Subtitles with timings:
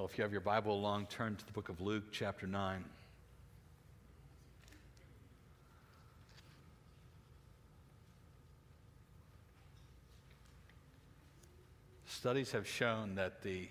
[0.00, 2.86] Well, if you have your Bible along, turn to the book of Luke, chapter 9.
[12.06, 13.68] Studies have shown that the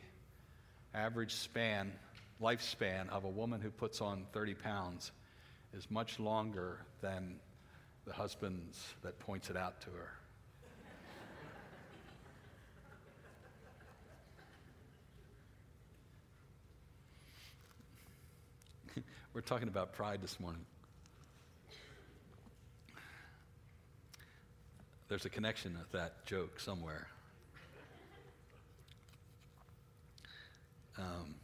[0.94, 1.94] average span,
[2.40, 5.12] lifespan of a woman who puts on 30 pounds
[5.74, 7.40] is much longer than
[8.06, 10.19] the husband's that points it out to her.
[19.32, 20.66] We're talking about pride this morning.
[25.08, 27.08] There's a connection with that joke somewhere.
[30.98, 31.36] Um,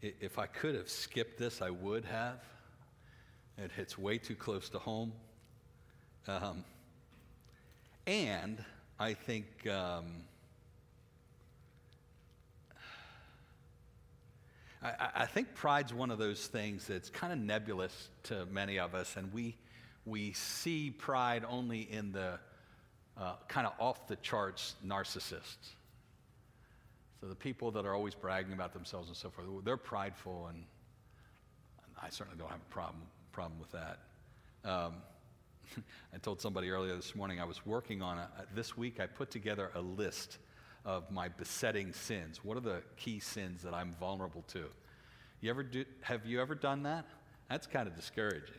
[0.00, 2.40] if I could have skipped this, I would have.
[3.58, 5.12] It hits way too close to home.
[6.28, 6.64] Um,
[8.06, 8.64] and
[8.98, 10.06] I think um,
[14.82, 18.94] I, I, think pride's one of those things that's kind of nebulous to many of
[18.94, 19.56] us, and we
[20.04, 22.38] we see pride only in the
[23.16, 25.74] uh, kind of off the charts narcissists.
[27.20, 30.64] So the people that are always bragging about themselves and so forth, they're prideful, and
[32.02, 33.98] I certainly don't have a problem, problem with that.
[34.64, 34.94] Um,
[36.12, 39.30] I told somebody earlier this morning I was working on a, this week I put
[39.30, 40.38] together a list
[40.84, 42.44] of my besetting sins.
[42.44, 44.64] What are the key sins that I'm vulnerable to?
[45.40, 47.04] You ever do, have you ever done that?
[47.48, 48.54] That's kind of discouraging.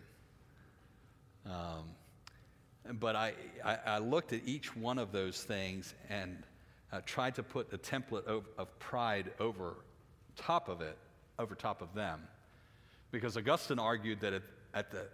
[1.45, 1.85] Um,
[2.99, 6.44] but I, I, I looked at each one of those things and
[6.91, 9.75] uh, tried to put a template of, of pride over
[10.35, 10.97] top of it,
[11.39, 12.21] over top of them.
[13.11, 15.07] Because Augustine argued that at, at the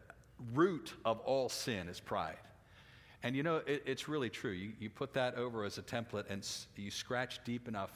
[0.53, 2.37] root of all sin is pride.
[3.23, 4.51] And you know, it, it's really true.
[4.51, 7.91] You, you put that over as a template and s- you scratch deep enough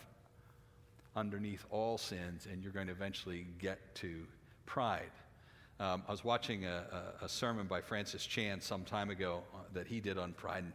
[1.15, 4.25] underneath all sins, and you're going to eventually get to
[4.65, 5.11] pride.
[5.79, 9.59] Um, I was watching a, a, a, sermon by Francis Chan some time ago uh,
[9.73, 10.73] that he did on pride, and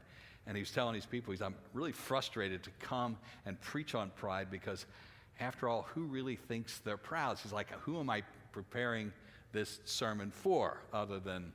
[0.49, 4.11] and he was telling these people, he's, I'm really frustrated to come and preach on
[4.17, 4.87] pride because,
[5.41, 7.39] after all, who really thinks they're proud?
[7.39, 9.12] He's like, who am I preparing
[9.53, 11.53] this sermon for other than,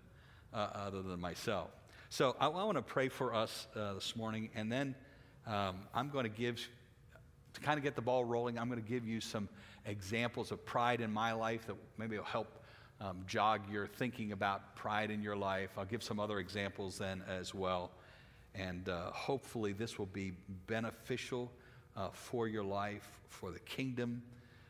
[0.53, 1.71] uh, other than myself?
[2.13, 4.93] So I, I want to pray for us uh, this morning, and then
[5.47, 6.59] um, I'm going to give,
[7.55, 9.49] to kind of get the ball rolling, I'm going to give you some
[9.87, 12.63] examples of pride in my life that maybe will help
[13.01, 15.71] um, jog your thinking about pride in your life.
[15.75, 17.89] I'll give some other examples then as well.
[18.53, 20.33] And uh, hopefully, this will be
[20.67, 21.51] beneficial
[21.97, 24.21] uh, for your life, for the kingdom,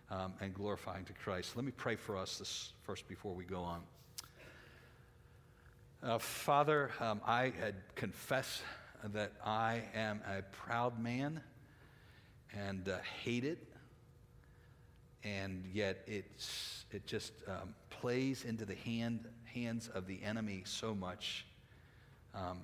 [0.09, 1.58] um, and glorifying to Christ.
[1.58, 3.82] Let me pray for us this first before we go on.
[6.06, 8.62] Uh, Father, um, I had confessed
[9.14, 11.40] that I am a proud man
[12.53, 13.66] and uh, hate it,
[15.24, 20.94] and yet it's, it just um, plays into the hand, hands of the enemy so
[20.94, 21.46] much.
[22.35, 22.59] Um,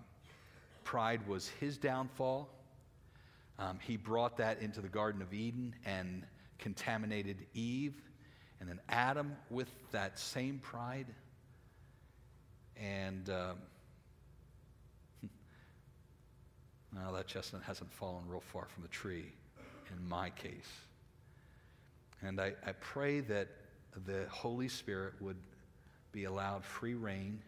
[0.83, 2.49] pride was his downfall.
[3.57, 6.25] Um, he brought that into the Garden of Eden and
[6.57, 8.01] contaminated Eve
[8.59, 11.07] and then Adam with that same pride.
[12.79, 13.57] And um,
[16.95, 19.31] well, that chestnut hasn't fallen real far from the tree
[19.91, 20.71] in my case.
[22.21, 23.47] And I, I pray that
[24.05, 25.37] the Holy Spirit would
[26.11, 27.41] be allowed free rein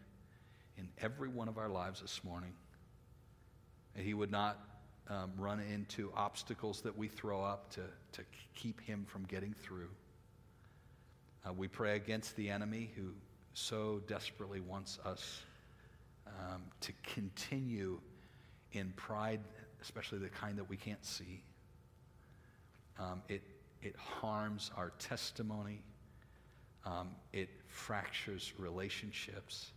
[0.78, 2.52] in every one of our lives this morning.
[3.94, 4.58] And he would not
[5.08, 7.82] um, run into obstacles that we throw up to,
[8.12, 8.22] to
[8.54, 9.90] keep him from getting through.
[11.46, 13.10] Uh, we pray against the enemy who
[13.54, 15.42] so desperately wants us
[16.26, 18.00] um, to continue
[18.72, 19.40] in pride,
[19.80, 21.42] especially the kind that we can't see.
[22.98, 23.42] Um, it,
[23.82, 25.82] it harms our testimony,
[26.84, 29.72] um, it fractures relationships.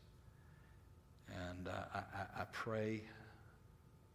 [1.50, 3.02] And uh, I, I pray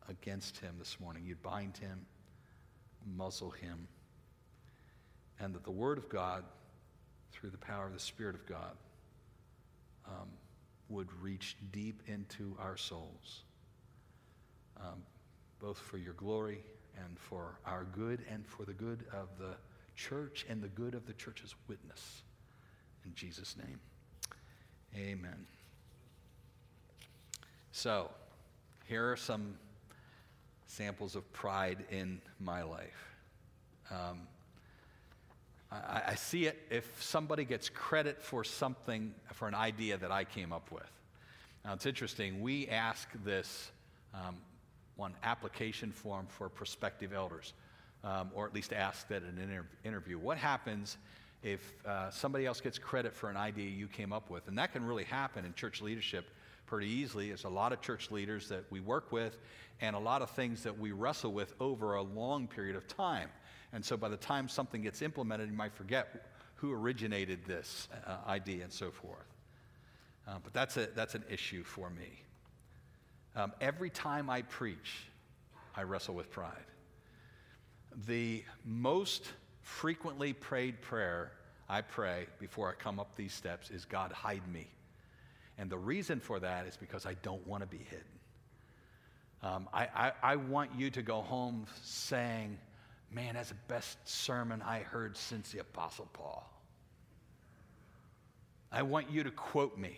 [0.08, 1.24] against him this morning.
[1.26, 2.06] You'd bind him,
[3.16, 3.88] muzzle him,
[5.40, 6.44] and that the Word of God,
[7.32, 8.76] through the power of the Spirit of God,
[10.10, 10.28] um,
[10.88, 13.42] would reach deep into our souls,
[14.78, 15.02] um,
[15.60, 16.58] both for your glory
[17.04, 19.54] and for our good and for the good of the
[19.94, 22.22] church and the good of the church's witness.
[23.04, 23.80] In Jesus' name,
[24.96, 25.46] amen.
[27.72, 28.10] So,
[28.86, 29.54] here are some
[30.66, 33.14] samples of pride in my life.
[33.90, 34.20] Um,
[35.72, 40.24] I, I, see it if somebody gets credit for something, for an idea that I
[40.24, 40.90] came up with.
[41.64, 42.40] Now, it's interesting.
[42.40, 43.70] We ask this
[44.12, 44.36] um,
[44.96, 47.54] one application form for prospective elders.
[48.04, 50.18] um, or at least ask that in an inter- interview.
[50.18, 50.96] What happens
[51.42, 54.48] if uh, somebody else gets credit for an idea you came up with?
[54.48, 56.30] And that can really happen in church leadership
[56.66, 57.28] pretty easily.
[57.28, 59.38] There's a lot of church leaders that we work with
[59.80, 63.28] and a lot of things that we wrestle with over a long period of time.
[63.72, 66.26] And so by the time something gets implemented, you might forget
[66.56, 69.26] who originated this uh, idea and so forth.
[70.28, 72.22] Uh, but that's, a, that's an issue for me.
[73.36, 75.06] Um, every time I preach,
[75.74, 76.52] I wrestle with pride.
[78.06, 79.28] The most
[79.62, 81.32] frequently prayed prayer
[81.68, 84.66] I pray before I come up these steps is God, hide me.
[85.56, 88.04] And the reason for that is because I don't want to be hidden.
[89.42, 92.58] Um, I, I, I want you to go home saying,
[93.12, 96.48] Man, that's the best sermon I heard since the Apostle Paul.
[98.70, 99.96] I want you to quote me.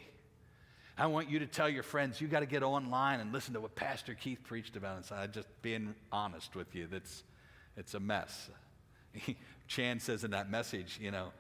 [0.97, 3.61] I want you to tell your friends, you got to get online and listen to
[3.61, 4.97] what Pastor Keith preached about.
[4.97, 6.87] And so I'm just being honest with you.
[6.87, 7.23] That's,
[7.77, 8.51] it's a mess.
[9.69, 11.33] Chan says in that message, you know,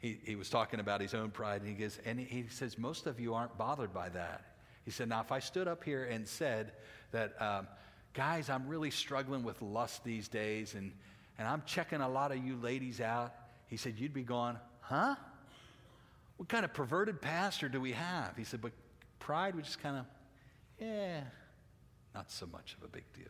[0.00, 3.06] he, he was talking about his own pride, and he goes, and he says, most
[3.06, 4.44] of you aren't bothered by that.
[4.84, 6.72] He said, now if I stood up here and said
[7.12, 7.66] that, um,
[8.14, 10.92] guys, I'm really struggling with lust these days, and,
[11.38, 13.34] and I'm checking a lot of you ladies out,
[13.66, 15.16] he said, you'd be going, huh?
[16.36, 18.36] What kind of perverted pastor do we have?
[18.36, 18.72] He said, but
[19.18, 20.06] pride, we just kind of,
[20.80, 21.20] yeah,
[22.14, 23.24] not so much of a big deal.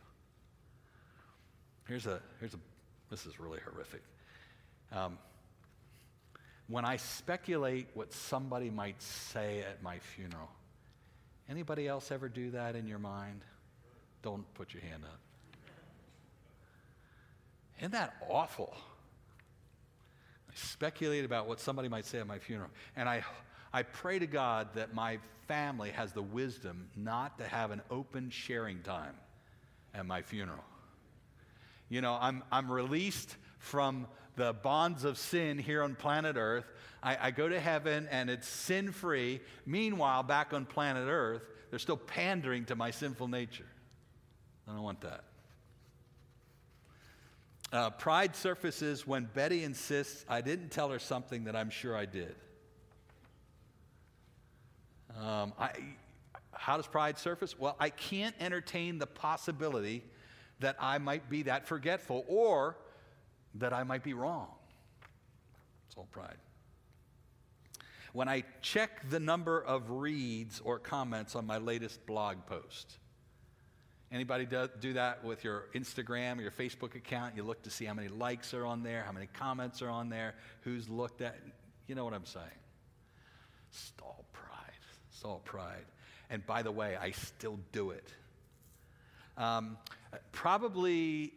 [1.87, 2.59] Here's a, here's a,
[3.09, 4.03] this is really horrific.
[4.91, 5.17] Um,
[6.67, 10.49] when I speculate what somebody might say at my funeral,
[11.49, 13.41] anybody else ever do that in your mind?
[14.25, 15.19] Don't put your hand up.
[17.77, 18.73] Isn't that awful?
[20.49, 22.71] I speculate about what somebody might say at my funeral.
[22.95, 23.23] And I,
[23.71, 28.31] I pray to God that my family has the wisdom not to have an open
[28.31, 29.13] sharing time
[29.93, 30.63] at my funeral.
[31.87, 34.07] You know, I'm, I'm released from
[34.37, 36.65] the bonds of sin here on planet Earth.
[37.03, 39.39] I, I go to heaven and it's sin free.
[39.67, 43.67] Meanwhile, back on planet Earth, they're still pandering to my sinful nature.
[44.67, 45.23] I don't want that.
[47.71, 52.05] Uh, pride surfaces when Betty insists I didn't tell her something that I'm sure I
[52.05, 52.35] did.
[55.19, 55.71] Um, I,
[56.51, 57.57] how does pride surface?
[57.57, 60.03] Well, I can't entertain the possibility
[60.59, 62.77] that I might be that forgetful or
[63.55, 64.47] that I might be wrong.
[65.87, 66.37] It's all pride.
[68.13, 72.97] When I check the number of reads or comments on my latest blog post,
[74.15, 77.35] anybody do, do that with your Instagram or your Facebook account?
[77.35, 80.09] You look to see how many likes are on there, how many comments are on
[80.09, 81.37] there, who's looked at.
[81.87, 82.45] You know what I'm saying?
[83.71, 84.71] Stall pride.
[85.11, 85.85] Stall pride.
[86.29, 88.07] And by the way, I still do it.
[89.37, 89.77] Um,
[90.31, 91.33] probably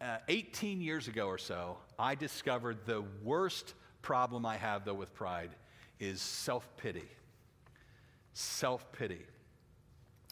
[0.00, 5.12] uh, 18 years ago or so, I discovered the worst problem I have, though, with
[5.12, 5.50] pride
[5.98, 7.08] is self pity.
[8.32, 9.26] Self pity.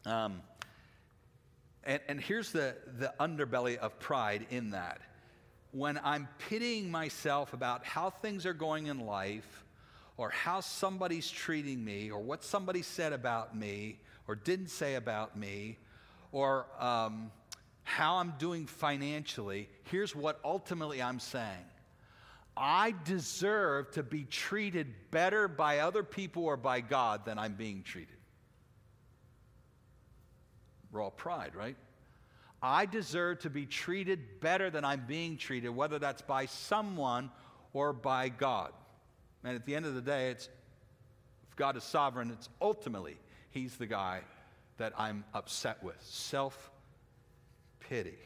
[0.06, 0.42] Um,
[1.86, 5.00] and, and here's the, the underbelly of pride in that.
[5.72, 9.64] When I'm pitying myself about how things are going in life,
[10.16, 13.98] or how somebody's treating me, or what somebody said about me,
[14.28, 15.76] or didn't say about me,
[16.31, 17.31] or um,
[17.82, 21.64] how I'm doing financially, here's what ultimately I'm saying
[22.56, 27.82] I deserve to be treated better by other people or by God than I'm being
[27.82, 28.13] treated.
[30.94, 31.77] Raw pride, right?
[32.63, 37.31] I deserve to be treated better than I'm being treated, whether that's by someone
[37.74, 38.72] or by God.
[39.43, 40.48] And at the end of the day, it's
[41.51, 43.19] if God is sovereign, it's ultimately
[43.51, 44.22] He's the guy
[44.79, 46.01] that I'm upset with.
[46.01, 46.70] Self
[47.81, 48.19] pity.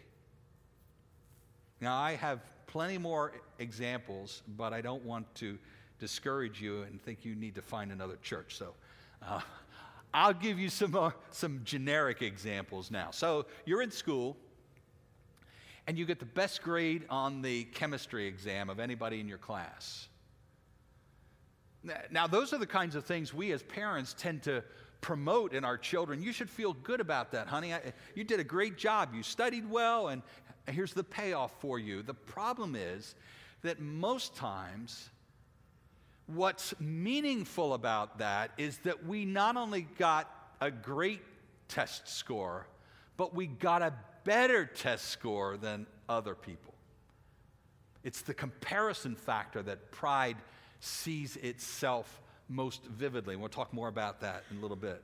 [1.80, 5.58] Now, I have plenty more examples, but I don't want to
[5.98, 8.56] discourage you and think you need to find another church.
[8.56, 8.74] So
[9.22, 9.40] uh,
[10.12, 13.10] I'll give you some, uh, some generic examples now.
[13.10, 14.36] So you're in school,
[15.86, 20.08] and you get the best grade on the chemistry exam of anybody in your class.
[22.10, 24.62] Now, those are the kinds of things we as parents tend to
[25.00, 26.22] promote in our children.
[26.22, 27.72] You should feel good about that, honey.
[27.72, 27.80] I,
[28.14, 29.14] you did a great job.
[29.14, 30.22] You studied well, and
[30.66, 32.02] here's the payoff for you.
[32.02, 33.14] The problem is
[33.62, 35.08] that most times,
[36.28, 40.30] what's meaningful about that is that we not only got
[40.60, 41.22] a great
[41.68, 42.66] test score,
[43.16, 43.92] but we got a
[44.24, 46.74] better test score than other people.
[48.04, 50.36] It's the comparison factor that pride
[50.80, 53.34] sees itself most vividly.
[53.34, 55.02] And we'll talk more about that in a little bit.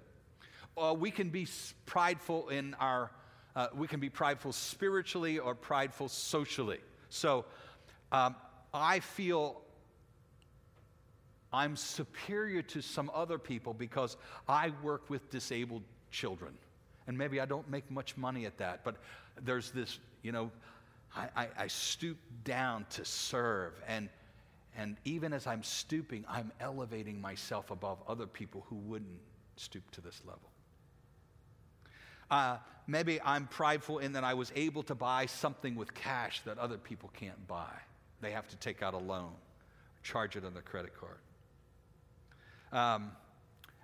[0.76, 1.46] Uh, we can be
[1.86, 3.10] prideful in our,
[3.56, 6.80] uh, we can be prideful spiritually or prideful socially.
[7.08, 7.44] So
[8.12, 8.34] um,
[8.72, 9.60] I feel
[11.54, 14.16] I'm superior to some other people because
[14.48, 16.52] I work with disabled children.
[17.06, 18.96] And maybe I don't make much money at that, but
[19.42, 20.50] there's this, you know,
[21.14, 23.72] I, I, I stoop down to serve.
[23.86, 24.08] And,
[24.76, 29.20] and even as I'm stooping, I'm elevating myself above other people who wouldn't
[29.56, 30.50] stoop to this level.
[32.30, 32.56] Uh,
[32.88, 36.78] maybe I'm prideful in that I was able to buy something with cash that other
[36.78, 37.70] people can't buy.
[38.20, 39.32] They have to take out a loan,
[40.02, 41.18] charge it on their credit card.
[42.74, 43.12] Um,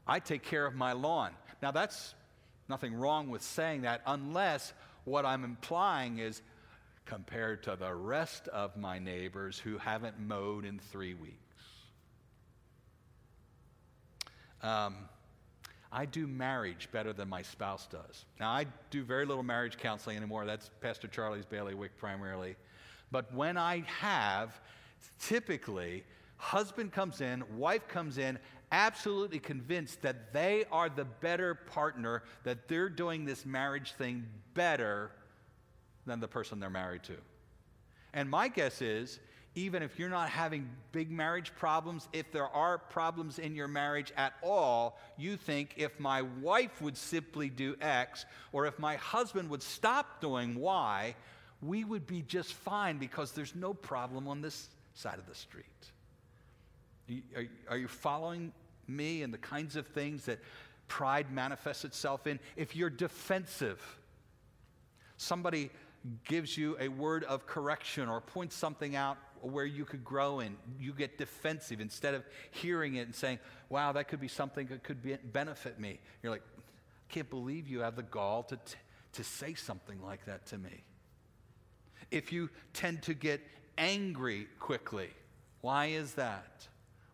[0.06, 1.30] I take care of my lawn.
[1.62, 2.14] Now, that's
[2.68, 4.72] nothing wrong with saying that, unless
[5.04, 6.42] what I'm implying is
[7.06, 11.36] compared to the rest of my neighbors who haven't mowed in three weeks.
[14.62, 14.96] Um,
[15.92, 18.24] I do marriage better than my spouse does.
[18.38, 20.44] Now, I do very little marriage counseling anymore.
[20.44, 22.56] That's Pastor Charlie's bailiwick primarily.
[23.10, 24.60] But when I have,
[25.18, 26.04] typically,
[26.36, 28.38] husband comes in, wife comes in,
[28.72, 35.10] absolutely convinced that they are the better partner, that they're doing this marriage thing better
[36.06, 37.16] than the person they're married to.
[38.12, 39.20] And my guess is
[39.56, 44.12] even if you're not having big marriage problems, if there are problems in your marriage
[44.16, 49.50] at all, you think if my wife would simply do X, or if my husband
[49.50, 51.14] would stop doing Y,
[51.62, 55.66] we would be just fine because there's no problem on this side of the street.
[57.68, 58.52] Are, you following
[58.96, 60.38] me and the kinds of things that
[60.88, 62.40] pride manifests itself in?
[62.56, 63.80] If you're defensive,
[65.16, 65.70] somebody
[66.24, 70.56] gives you a word of correction or points something out where you could grow in.
[70.78, 74.82] You get defensive instead of hearing it and saying, wow, that could be something that
[74.82, 75.98] could be, benefit me.
[76.22, 78.76] You're like, I can't believe you have the gall to, t-
[79.14, 80.84] to say something like that to me.
[82.10, 83.40] If you tend to get
[83.78, 85.10] angry quickly,
[85.60, 86.66] why is that?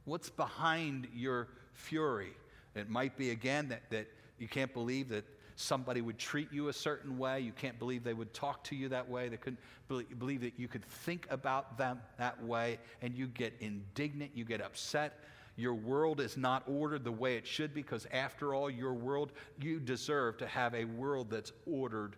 [0.05, 2.33] What's behind your fury?
[2.75, 5.25] It might be, again, that, that you can't believe that
[5.57, 7.41] somebody would treat you a certain way.
[7.41, 9.29] You can't believe they would talk to you that way.
[9.29, 14.33] They couldn't believe that you could think about them that way, and you get indignant,
[14.35, 15.21] you get upset.
[15.57, 19.81] Your world is not ordered the way it should because, after all, your world, you
[19.81, 22.17] deserve to have a world that's ordered,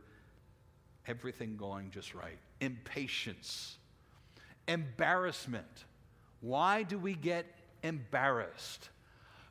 [1.07, 2.39] everything going just right.
[2.61, 3.79] Impatience,
[4.67, 5.85] embarrassment.
[6.41, 7.47] Why do we get
[7.85, 8.89] embarrassed?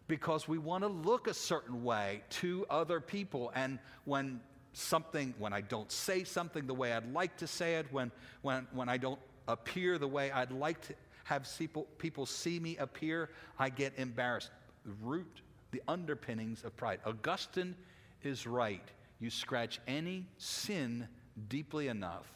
[0.07, 3.51] Because we want to look a certain way to other people.
[3.55, 4.39] And when
[4.73, 8.11] something, when I don't say something the way I'd like to say it, when,
[8.41, 10.93] when, when I don't appear the way I'd like to
[11.25, 14.49] have people, people see me appear, I get embarrassed.
[14.85, 16.99] The root, the underpinnings of pride.
[17.05, 17.75] Augustine
[18.23, 18.83] is right.
[19.19, 21.07] You scratch any sin
[21.49, 22.27] deeply enough,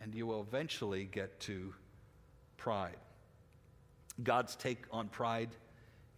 [0.00, 1.74] and you will eventually get to
[2.56, 2.96] pride.
[4.22, 5.48] God's take on pride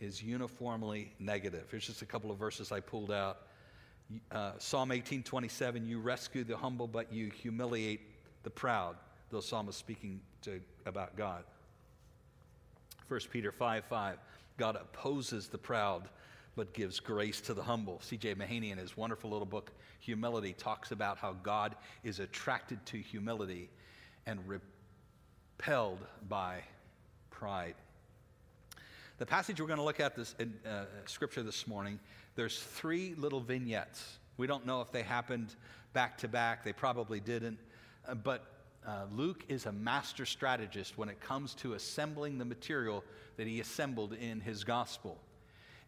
[0.02, 1.68] is uniformly negative.
[1.70, 3.46] Here's just a couple of verses I pulled out.
[4.30, 8.00] Uh, Psalm 18:27, you rescue the humble, but you humiliate
[8.42, 8.96] the proud.
[9.30, 11.44] The psalmist speaking to, about God.
[13.08, 14.18] 1 Peter 5 5,
[14.58, 16.08] God opposes the proud,
[16.56, 18.00] but gives grace to the humble.
[18.02, 18.34] C.J.
[18.34, 23.70] Mahaney, in his wonderful little book, Humility, talks about how God is attracted to humility
[24.26, 26.62] and repelled by
[27.30, 27.76] pride.
[29.22, 32.00] The passage we're going to look at this in uh, scripture this morning,
[32.34, 34.18] there's three little vignettes.
[34.36, 35.54] We don't know if they happened
[35.92, 36.64] back to back.
[36.64, 37.60] They probably didn't.
[38.04, 38.44] Uh, but
[38.84, 43.04] uh, Luke is a master strategist when it comes to assembling the material
[43.36, 45.16] that he assembled in his gospel.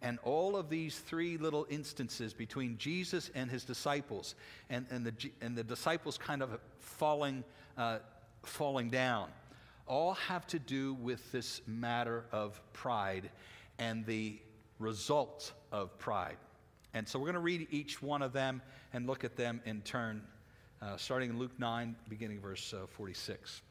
[0.01, 4.37] And all of these three little instances between Jesus and his disciples,
[4.71, 7.43] and, and, the, and the disciples kind of falling,
[7.77, 7.99] uh,
[8.45, 9.27] falling down,
[9.87, 13.31] all have to do with this matter of pride
[13.79, 14.39] and the
[14.79, 16.37] results of pride.
[16.95, 18.63] And so we're going to read each one of them
[18.93, 20.23] and look at them in turn,
[20.81, 23.63] uh, starting in Luke 9, beginning verse uh, 46.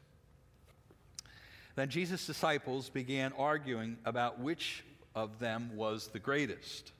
[1.76, 6.92] Then Jesus' disciples began arguing about which of them was the greatest.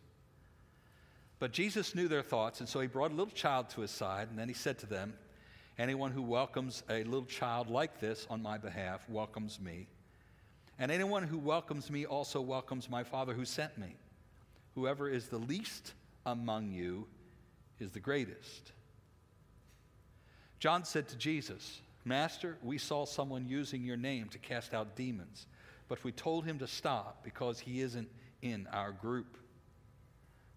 [1.39, 4.29] But Jesus knew their thoughts, and so he brought a little child to his side,
[4.31, 5.15] and then he said to them,
[5.79, 9.89] Anyone who welcomes a little child like this on my behalf welcomes me.
[10.79, 13.97] And anyone who welcomes me also welcomes my Father who sent me.
[14.75, 15.93] Whoever is the least
[16.27, 17.07] among you
[17.79, 18.73] is the greatest.
[20.59, 25.47] John said to Jesus, Master, we saw someone using your name to cast out demons,
[25.89, 28.09] but we told him to stop because he isn't
[28.43, 29.37] in our group.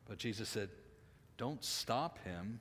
[0.08, 0.70] But Jesus said,
[1.38, 2.60] Don't stop him.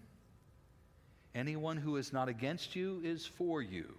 [1.37, 3.95] Anyone who is not against you is for you.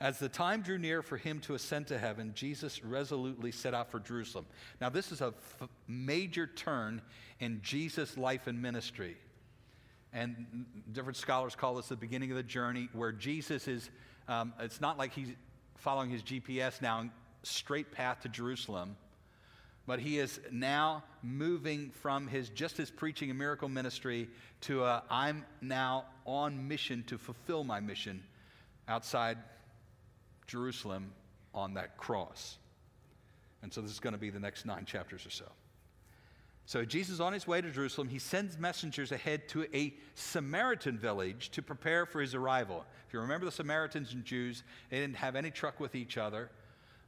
[0.00, 3.90] As the time drew near for him to ascend to heaven, Jesus resolutely set out
[3.90, 4.46] for Jerusalem.
[4.80, 7.02] Now, this is a f- major turn
[7.40, 9.16] in Jesus' life and ministry.
[10.12, 13.90] And different scholars call this the beginning of the journey, where Jesus is,
[14.28, 15.34] um, it's not like he's
[15.76, 17.10] following his GPS now,
[17.42, 18.96] straight path to Jerusalem,
[19.86, 24.28] but he is now moving from his just his preaching and miracle ministry
[24.62, 28.22] to a, I'm now on mission to fulfill my mission
[28.88, 29.38] outside
[30.46, 31.12] Jerusalem
[31.54, 32.58] on that cross.
[33.62, 35.46] And so this is going to be the next nine chapters or so.
[36.64, 38.08] So Jesus on his way to Jerusalem.
[38.08, 42.84] He sends messengers ahead to a Samaritan village to prepare for his arrival.
[43.06, 46.50] If you remember the Samaritans and Jews, they didn't have any truck with each other.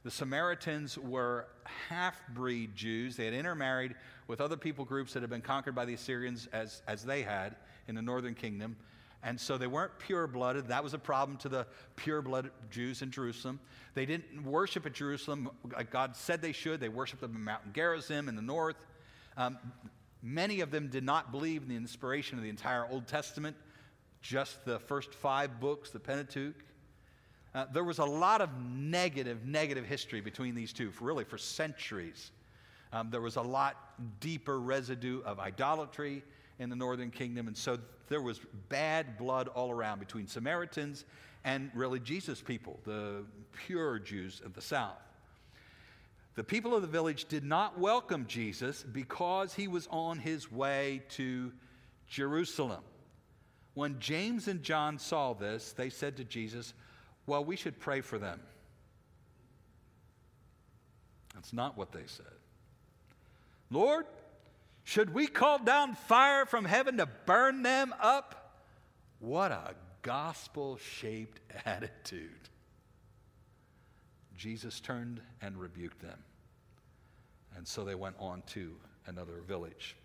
[0.05, 1.47] The Samaritans were
[1.89, 3.15] half breed Jews.
[3.17, 3.95] They had intermarried
[4.27, 7.55] with other people groups that had been conquered by the Assyrians as, as they had
[7.87, 8.75] in the northern kingdom.
[9.23, 10.67] And so they weren't pure blooded.
[10.67, 13.59] That was a problem to the pure blooded Jews in Jerusalem.
[13.95, 16.79] They didn't worship at Jerusalem like God said they should.
[16.79, 18.77] They worshiped in Mount Gerizim in the north.
[19.37, 19.57] Um,
[20.21, 23.55] many of them did not believe in the inspiration of the entire Old Testament,
[24.21, 26.63] just the first five books, the Pentateuch.
[27.55, 31.37] Uh, there was a lot of negative, negative history between these two, for really for
[31.37, 32.31] centuries.
[32.91, 33.77] Um, there was a lot
[34.19, 36.21] deeper residue of idolatry
[36.59, 37.47] in the northern kingdom.
[37.47, 37.77] And so
[38.09, 41.05] there was bad blood all around between Samaritans
[41.45, 44.97] and really Jesus people, the pure Jews of the south.
[46.35, 51.03] The people of the village did not welcome Jesus because he was on his way
[51.11, 51.53] to
[52.09, 52.81] Jerusalem.
[53.75, 56.73] When James and John saw this, they said to Jesus,
[57.27, 58.39] Well, we should pray for them.
[61.33, 62.25] That's not what they said.
[63.69, 64.05] Lord,
[64.83, 68.61] should we call down fire from heaven to burn them up?
[69.19, 72.29] What a gospel shaped attitude.
[74.37, 76.19] Jesus turned and rebuked them.
[77.57, 78.75] And so they went on to
[79.07, 79.95] another village.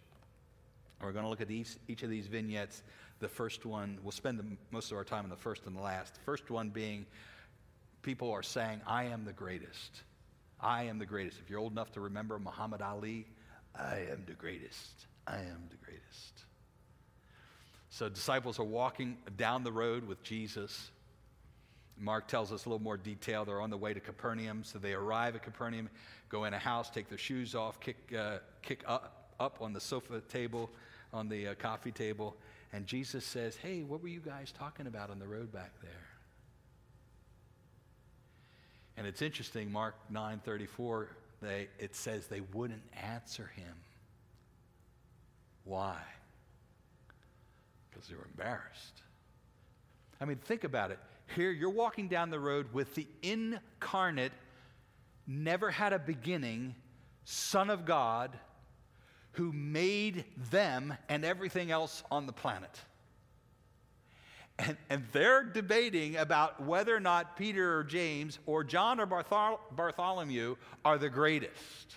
[1.01, 2.83] We're going to look at each, each of these vignettes.
[3.21, 5.81] The first one, we'll spend the, most of our time on the first and the
[5.81, 6.15] last.
[6.15, 7.07] The first one being
[8.03, 10.03] people are saying, I am the greatest.
[10.59, 11.39] I am the greatest.
[11.39, 13.27] If you're old enough to remember Muhammad Ali,
[13.75, 15.07] I am the greatest.
[15.27, 16.45] I am the greatest.
[17.91, 20.91] So, disciples are walking down the road with Jesus.
[21.99, 23.45] Mark tells us a little more detail.
[23.45, 24.65] They're on the way to Capernaum.
[24.65, 25.91] So, they arrive at Capernaum,
[26.29, 29.81] go in a house, take their shoes off, kick, uh, kick up, up on the
[29.81, 30.71] sofa table,
[31.13, 32.37] on the uh, coffee table.
[32.73, 35.91] And Jesus says, Hey, what were you guys talking about on the road back there?
[38.97, 41.09] And it's interesting, Mark 9 34
[41.43, 43.75] they, it says they wouldn't answer him.
[45.65, 45.97] Why?
[47.91, 49.03] Because they were embarrassed.
[50.21, 50.99] I mean, think about it.
[51.35, 54.33] Here, you're walking down the road with the incarnate,
[55.27, 56.75] never had a beginning
[57.25, 58.37] Son of God
[59.33, 62.81] who made them and everything else on the planet.
[64.59, 69.61] And, and they're debating about whether or not Peter or James or John or Barthol-
[69.73, 71.97] Bartholomew are the greatest.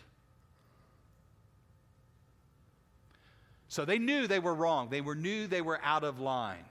[3.67, 4.89] So they knew they were wrong.
[4.89, 6.63] They were, knew they were out of line.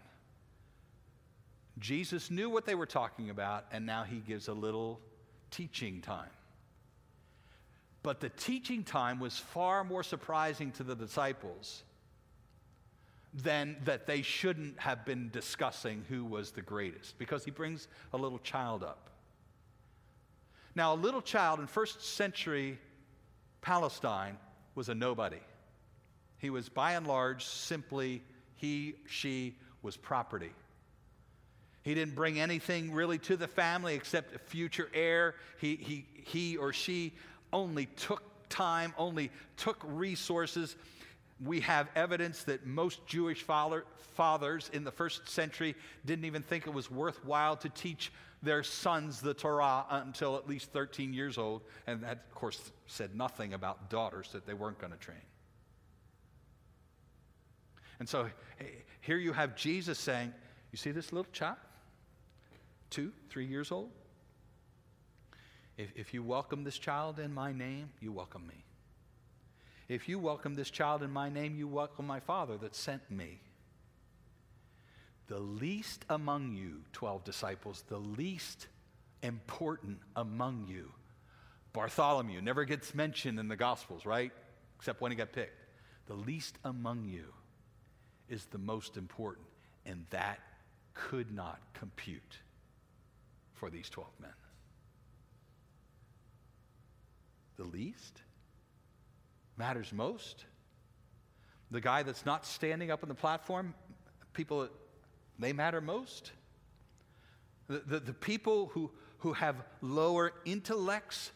[1.78, 5.00] Jesus knew what they were talking about, and now he gives a little
[5.50, 6.30] teaching time.
[8.02, 11.84] But the teaching time was far more surprising to the disciples
[13.34, 18.16] than that they shouldn't have been discussing who was the greatest because he brings a
[18.16, 19.10] little child up.
[20.74, 22.78] Now, a little child in first century
[23.60, 24.36] Palestine
[24.74, 25.40] was a nobody.
[26.38, 28.22] He was by and large simply
[28.56, 30.52] he, she was property.
[31.82, 35.34] He didn't bring anything really to the family except a future heir.
[35.58, 37.12] He, he, he or she
[37.52, 40.76] only took time, only took resources
[41.44, 43.84] we have evidence that most Jewish father,
[44.14, 48.12] fathers in the first century didn't even think it was worthwhile to teach
[48.42, 51.62] their sons the Torah until at least 13 years old.
[51.86, 55.18] And that, of course, said nothing about daughters that they weren't going to train.
[57.98, 58.28] And so
[59.00, 60.32] here you have Jesus saying,
[60.72, 61.58] You see this little child?
[62.90, 63.90] Two, three years old?
[65.76, 68.64] If, if you welcome this child in my name, you welcome me.
[69.88, 73.40] If you welcome this child in my name, you welcome my Father that sent me.
[75.28, 78.66] The least among you, 12 disciples, the least
[79.22, 80.92] important among you.
[81.72, 84.32] Bartholomew never gets mentioned in the Gospels, right?
[84.78, 85.58] Except when he got picked.
[86.06, 87.32] The least among you
[88.28, 89.46] is the most important,
[89.86, 90.40] and that
[90.94, 92.38] could not compute
[93.54, 94.30] for these 12 men?
[97.62, 98.20] The least
[99.56, 100.46] matters most.
[101.70, 103.74] The guy that's not standing up on the platform,
[104.32, 104.68] people,
[105.38, 106.32] they matter most.
[107.68, 111.30] The, the, the people who, who have lower intellects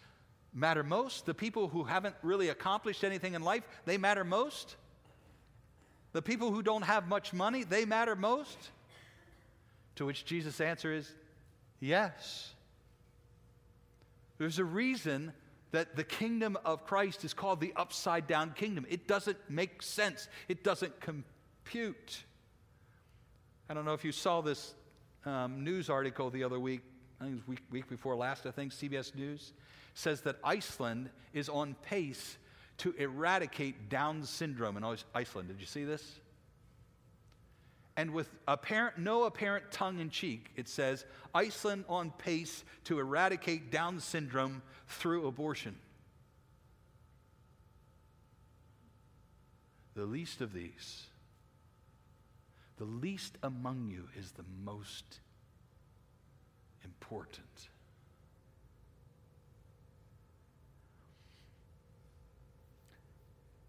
[0.53, 1.27] matter most.
[1.27, 4.75] The people who haven't really accomplished anything in life, they matter most.
[6.13, 8.71] The people who don't have much money, they matter most.
[9.95, 11.09] To which Jesus' answer is
[11.79, 12.53] yes.
[14.39, 15.33] There's a reason
[15.77, 18.87] that the kingdom of Christ is called the upside down kingdom.
[18.89, 22.25] It doesn't make sense, it doesn't compute.
[23.69, 24.75] I don't know if you saw this
[25.27, 26.81] um, news article the other week,
[27.21, 29.53] I think it was week, week before last, I think, CBS News
[29.93, 32.39] says that Iceland is on pace
[32.79, 35.49] to eradicate Down syndrome in Iceland.
[35.49, 36.21] Did you see this?
[37.97, 43.71] And with apparent, no apparent tongue in cheek, it says Iceland on pace to eradicate
[43.71, 45.77] Down syndrome through abortion.
[49.95, 51.05] The least of these,
[52.77, 55.21] the least among you is the most
[56.85, 57.69] important.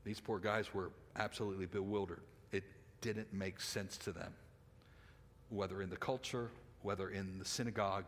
[0.04, 2.22] These poor guys were absolutely bewildered.
[3.02, 4.34] Didn't make sense to them,
[5.50, 6.50] whether in the culture,
[6.82, 8.06] whether in the synagogue.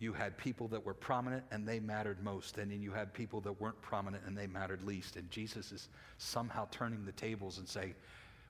[0.00, 3.40] You had people that were prominent and they mattered most, and then you had people
[3.40, 5.16] that weren't prominent and they mattered least.
[5.16, 5.88] And Jesus is
[6.18, 7.94] somehow turning the tables and saying,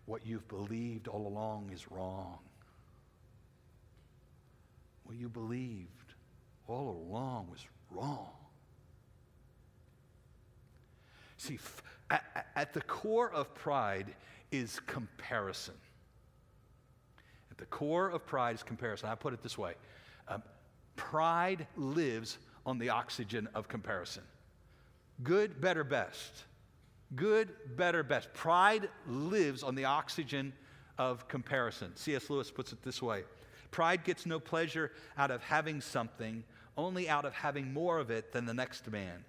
[0.04, 2.38] What you've believed all along is wrong.
[5.04, 6.14] What you believed
[6.66, 8.28] all along was wrong.
[11.38, 14.14] See, f- at, at the core of pride
[14.50, 15.74] is comparison.
[17.50, 19.08] At the core of pride is comparison.
[19.08, 19.74] I put it this way
[20.28, 20.42] um,
[20.96, 24.22] pride lives on the oxygen of comparison.
[25.22, 26.44] Good, better, best.
[27.16, 28.32] Good, better, best.
[28.34, 30.52] Pride lives on the oxygen
[30.98, 31.96] of comparison.
[31.96, 32.28] C.S.
[32.28, 33.24] Lewis puts it this way
[33.70, 36.44] Pride gets no pleasure out of having something,
[36.76, 39.24] only out of having more of it than the next man.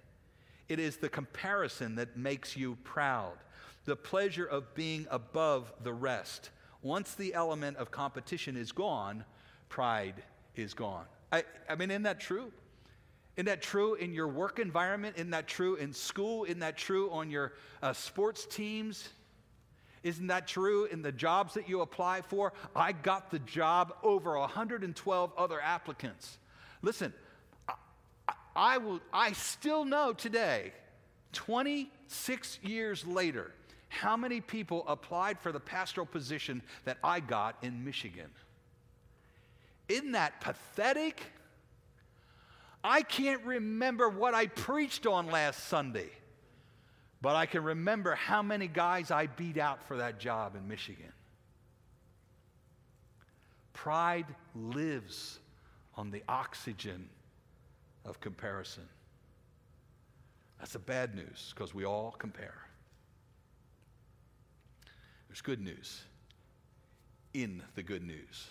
[0.68, 3.38] It is the comparison that makes you proud,
[3.84, 6.50] the pleasure of being above the rest.
[6.82, 9.24] Once the element of competition is gone,
[9.68, 10.22] pride
[10.56, 11.04] is gone.
[11.32, 12.52] I, I mean, isn't that true?
[13.36, 15.16] Isn't that true in your work environment?
[15.16, 16.44] Isn't that true in school?
[16.44, 19.08] Isn't that true on your uh, sports teams?
[20.02, 22.52] Isn't that true in the jobs that you apply for?
[22.74, 26.38] I got the job over 112 other applicants.
[26.82, 27.12] Listen,
[28.56, 30.72] I, will, I still know today,
[31.32, 33.52] 26 years later,
[33.90, 38.30] how many people applied for the pastoral position that I got in Michigan.
[39.88, 41.20] Isn't that pathetic?
[42.82, 46.08] I can't remember what I preached on last Sunday,
[47.20, 51.12] but I can remember how many guys I beat out for that job in Michigan.
[53.72, 55.40] Pride lives
[55.96, 57.08] on the oxygen
[58.04, 58.88] of comparison.
[60.60, 62.69] That's the bad news because we all compare.
[65.30, 66.02] There's good news
[67.32, 68.48] in the good news.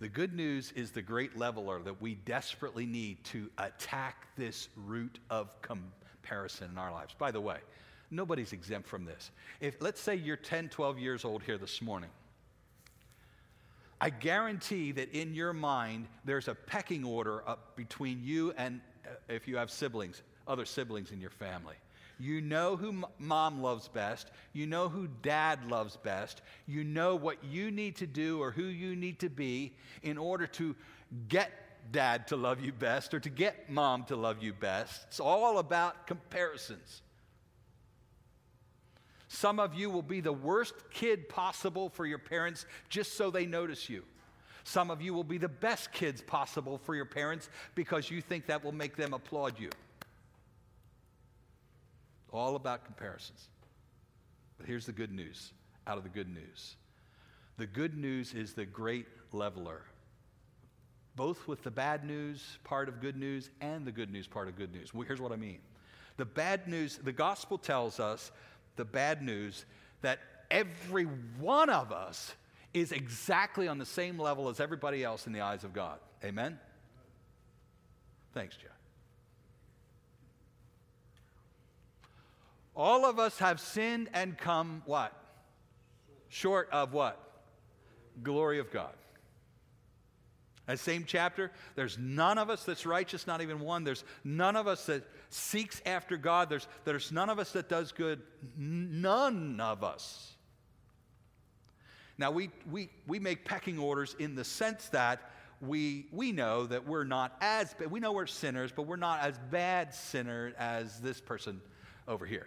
[0.00, 5.20] The good news is the great leveler that we desperately need to attack this root
[5.30, 7.14] of comparison in our lives.
[7.16, 7.58] By the way,
[8.10, 9.30] nobody's exempt from this.
[9.60, 12.10] If let's say you're 10, 12 years old here this morning
[14.00, 19.10] I guarantee that in your mind, there's a pecking order up between you and uh,
[19.28, 21.74] if you have siblings, other siblings in your family.
[22.20, 24.30] You know who mom loves best.
[24.52, 26.42] You know who dad loves best.
[26.66, 30.46] You know what you need to do or who you need to be in order
[30.46, 30.76] to
[31.28, 31.50] get
[31.92, 35.06] dad to love you best or to get mom to love you best.
[35.08, 37.00] It's all about comparisons.
[39.28, 43.46] Some of you will be the worst kid possible for your parents just so they
[43.46, 44.04] notice you.
[44.64, 48.46] Some of you will be the best kids possible for your parents because you think
[48.46, 49.70] that will make them applaud you.
[52.32, 53.48] All about comparisons.
[54.58, 55.52] But here's the good news
[55.86, 56.76] out of the good news
[57.56, 59.82] the good news is the great leveler,
[61.14, 64.56] both with the bad news part of good news and the good news part of
[64.56, 64.94] good news.
[64.94, 65.58] Well, here's what I mean.
[66.16, 68.32] The bad news, the gospel tells us
[68.76, 69.66] the bad news
[70.00, 72.34] that every one of us
[72.72, 75.98] is exactly on the same level as everybody else in the eyes of God.
[76.24, 76.58] Amen?
[78.32, 78.79] Thanks, Jeff.
[82.80, 85.12] All of us have sinned and come what?
[86.30, 87.20] Short of what?
[88.22, 88.94] Glory of God.
[90.64, 93.84] That same chapter, there's none of us that's righteous, not even one.
[93.84, 96.48] There's none of us that seeks after God.
[96.48, 98.22] There's, there's none of us that does good.
[98.56, 100.32] None of us.
[102.16, 105.20] Now, we, we, we make pecking orders in the sense that
[105.60, 107.74] we, we know that we're not as.
[107.90, 111.60] We know we're sinners, but we're not as bad sinner as this person
[112.08, 112.46] over here.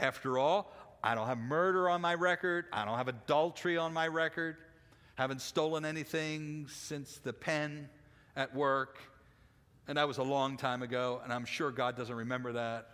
[0.00, 0.72] After all,
[1.04, 2.64] I don't have murder on my record.
[2.72, 4.56] I don't have adultery on my record
[5.20, 7.90] haven't stolen anything since the pen
[8.36, 8.98] at work.
[9.86, 12.88] And that was a long time ago, and I'm sure God doesn't remember that.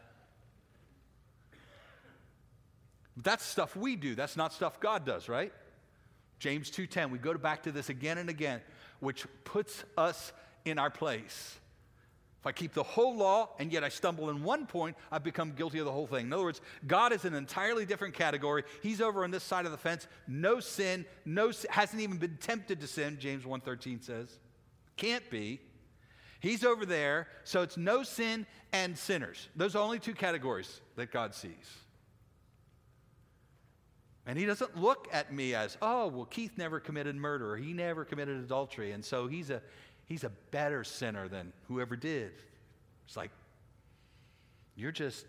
[3.16, 4.16] That's stuff we do.
[4.16, 5.52] That's not stuff God does, right?
[6.40, 7.12] James 2:10.
[7.12, 8.60] We go back to this again and again,
[8.98, 10.32] which puts us
[10.64, 11.60] in our place.
[12.46, 15.78] I keep the whole law and yet I stumble in one point, I've become guilty
[15.78, 16.26] of the whole thing.
[16.26, 18.62] In other words, God is an entirely different category.
[18.82, 20.06] He's over on this side of the fence.
[20.28, 24.38] No sin, no hasn't even been tempted to sin, James 1:13 says.
[24.96, 25.60] Can't be.
[26.40, 29.48] He's over there, so it's no sin and sinners.
[29.56, 31.52] Those are only two categories that God sees.
[34.26, 37.72] And he doesn't look at me as, oh, well, Keith never committed murder or he
[37.72, 38.90] never committed adultery.
[38.90, 39.62] And so he's a,
[40.06, 42.32] he's a better sinner than whoever did.
[43.06, 43.30] It's like,
[44.74, 45.26] you're just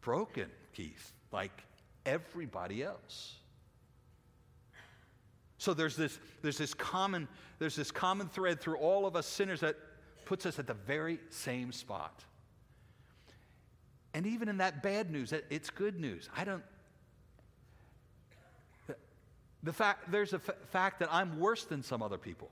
[0.00, 1.64] broken, Keith, like
[2.06, 3.34] everybody else.
[5.58, 7.26] So there's this, there's this common,
[7.58, 9.76] there's this common thread through all of us sinners that
[10.24, 12.24] puts us at the very same spot.
[14.12, 16.28] And even in that bad news, it's good news.
[16.36, 16.62] I don't.
[19.62, 22.50] The fact there's a f- fact that I'm worse than some other people.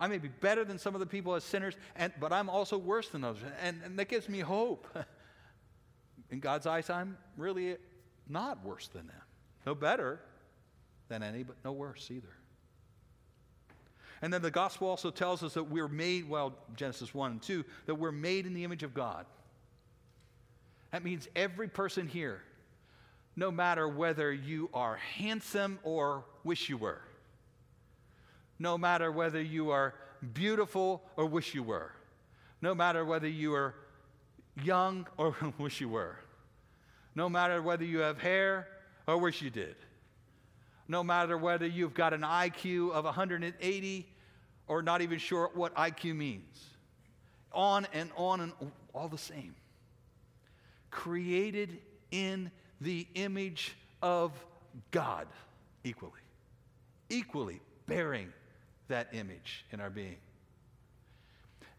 [0.00, 2.76] I may be better than some of the people as sinners, and, but I'm also
[2.76, 3.42] worse than others.
[3.62, 4.86] And, and that gives me hope.
[6.30, 7.76] In God's eyes, I'm really
[8.28, 9.22] not worse than them.
[9.66, 10.20] No better
[11.08, 12.34] than any, but no worse either.
[14.22, 17.64] And then the gospel also tells us that we're made, well, Genesis 1 and 2,
[17.86, 19.26] that we're made in the image of God.
[20.92, 22.40] That means every person here,
[23.36, 27.02] no matter whether you are handsome or wish you were,
[28.64, 29.94] no matter whether you are
[30.32, 31.92] beautiful or wish you were,
[32.62, 33.74] no matter whether you are
[34.62, 36.16] young or wish you were,
[37.14, 38.66] no matter whether you have hair
[39.06, 39.76] or wish you did,
[40.88, 44.08] no matter whether you've got an IQ of 180
[44.66, 46.64] or not even sure what IQ means.
[47.52, 48.52] On and on and
[48.94, 49.54] all the same.
[50.90, 51.78] Created
[52.10, 52.50] in
[52.80, 54.32] the image of
[54.90, 55.26] God
[55.84, 56.12] equally.
[57.10, 58.32] Equally bearing
[58.88, 60.16] that image in our being.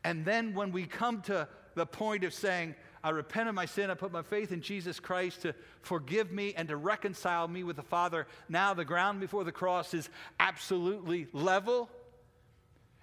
[0.03, 3.91] And then when we come to the point of saying, I repent of my sin,
[3.91, 7.75] I put my faith in Jesus Christ to forgive me and to reconcile me with
[7.75, 11.89] the Father, now the ground before the cross is absolutely level.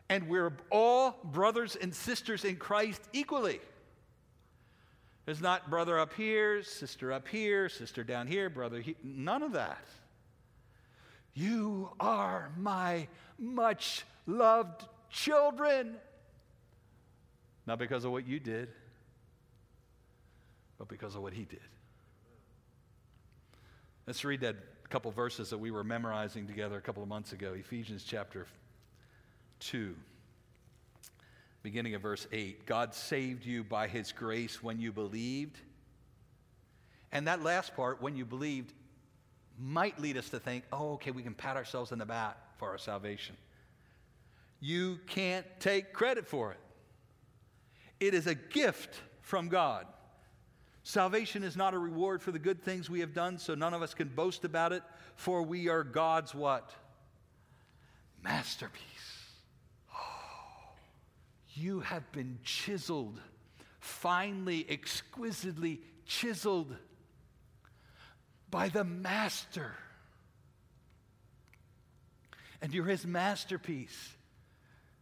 [0.09, 3.61] And we're all brothers and sisters in Christ equally.
[5.25, 8.83] There's not brother up here, sister up here, sister down here, brother.
[9.05, 9.85] None of that.
[11.35, 15.97] You are my much loved children.
[17.67, 18.69] Not because of what you did,
[20.79, 21.61] but because of what he did.
[24.07, 24.57] Let's read that
[24.93, 28.47] couple verses that we were memorizing together a couple of months ago Ephesians chapter
[29.61, 29.97] 2,
[31.63, 32.67] beginning of verse 8.
[32.67, 35.57] God saved you by his grace when you believed.
[37.11, 38.75] And that last part, when you believed,
[39.59, 42.69] might lead us to think, oh, okay, we can pat ourselves on the back for
[42.69, 43.37] our salvation.
[44.61, 46.61] You can't take credit for it,
[48.01, 49.87] it is a gift from God.
[50.85, 53.83] Salvation is not a reward for the good things we have done, so none of
[53.83, 54.83] us can boast about it,
[55.15, 56.73] for we are God's what?
[58.21, 58.83] Masterpiece.
[59.95, 60.73] Oh,
[61.55, 63.21] you have been chiseled,
[63.79, 66.77] finely, exquisitely chiseled
[68.53, 69.75] by the Master.
[72.61, 74.11] And you're his masterpiece.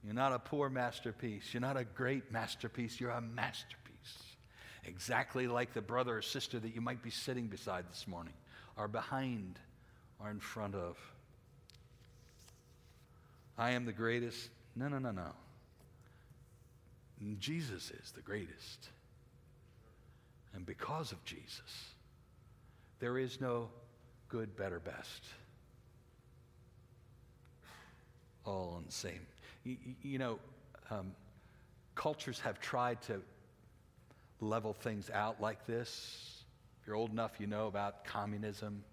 [0.03, 1.53] You're not a poor masterpiece.
[1.53, 2.99] You're not a great masterpiece.
[2.99, 3.77] You're a masterpiece.
[4.85, 8.33] Exactly like the brother or sister that you might be sitting beside this morning,
[8.79, 9.59] or behind,
[10.19, 10.97] or in front of.
[13.59, 14.49] I am the greatest.
[14.75, 15.33] No, no, no, no.
[17.39, 18.89] Jesus is the greatest.
[20.55, 21.93] And because of Jesus,
[23.01, 23.71] there is no
[24.29, 25.25] good, better, best.
[28.45, 29.21] All on the same.
[29.65, 30.39] You, you know,
[30.91, 31.13] um,
[31.95, 33.23] cultures have tried to
[34.41, 36.45] level things out like this.
[36.81, 38.85] If you're old enough, you know about communism.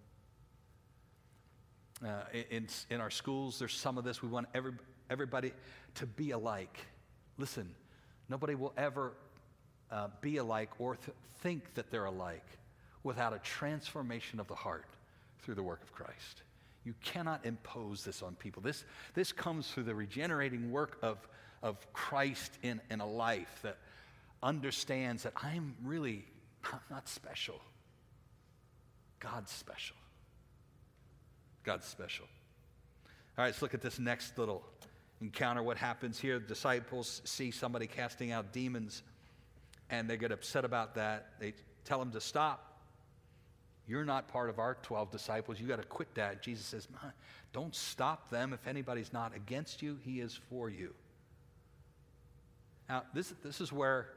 [2.06, 2.10] Uh,
[2.50, 4.22] in, in our schools, there's some of this.
[4.22, 4.74] We want every,
[5.10, 5.52] everybody
[5.96, 6.78] to be alike.
[7.38, 7.70] Listen,
[8.30, 9.13] nobody will ever
[9.91, 12.46] uh, be alike or th- think that they're alike
[13.08, 14.86] without a transformation of the heart
[15.39, 16.43] through the work of Christ.
[16.84, 18.62] You cannot impose this on people.
[18.62, 21.17] This, this comes through the regenerating work of,
[21.63, 23.78] of Christ in, in a life that
[24.43, 26.26] understands that I'm really
[26.72, 27.60] I'm not special.
[29.20, 29.96] God's special.
[31.63, 32.26] God's special.
[33.38, 34.63] All right, let's look at this next little
[35.22, 35.63] encounter.
[35.63, 36.39] What happens here?
[36.39, 39.04] The disciples see somebody casting out demons
[39.89, 41.34] and they get upset about that.
[41.39, 41.54] They
[41.86, 42.66] tell him to stop.
[43.88, 45.60] You're not part of our 12 disciples.
[45.60, 46.41] You got to quit that.
[46.41, 46.88] Jesus says,
[47.54, 48.52] Don't stop them.
[48.54, 50.93] If anybody's not against you, he is for you.
[52.89, 54.10] Now, this, this is where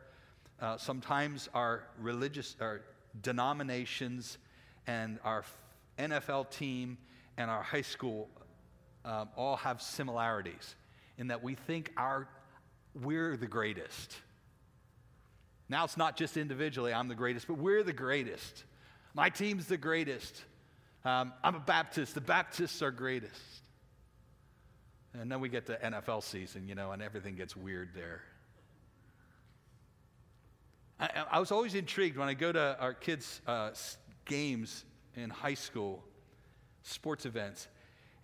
[0.61, 2.83] uh, sometimes our religious, our
[3.23, 4.39] denominations
[4.87, 5.45] and our
[5.99, 6.99] NFL team
[7.37, 8.29] and our high school
[9.05, 10.75] um, all have similarities
[11.19, 12.29] in that we think our,
[13.01, 14.17] we're the greatest.
[15.69, 18.65] Now it's not just individually, I'm the greatest, but we're the greatest.
[19.15, 20.45] My team's the greatest.
[21.05, 22.15] Um, I'm a Baptist.
[22.15, 23.41] The Baptists are greatest.
[25.15, 28.23] And then we get to NFL season, you know, and everything gets weird there.
[31.01, 33.71] I, I was always intrigued when I go to our kids' uh,
[34.25, 34.85] games
[35.17, 36.05] in high school,
[36.83, 37.67] sports events.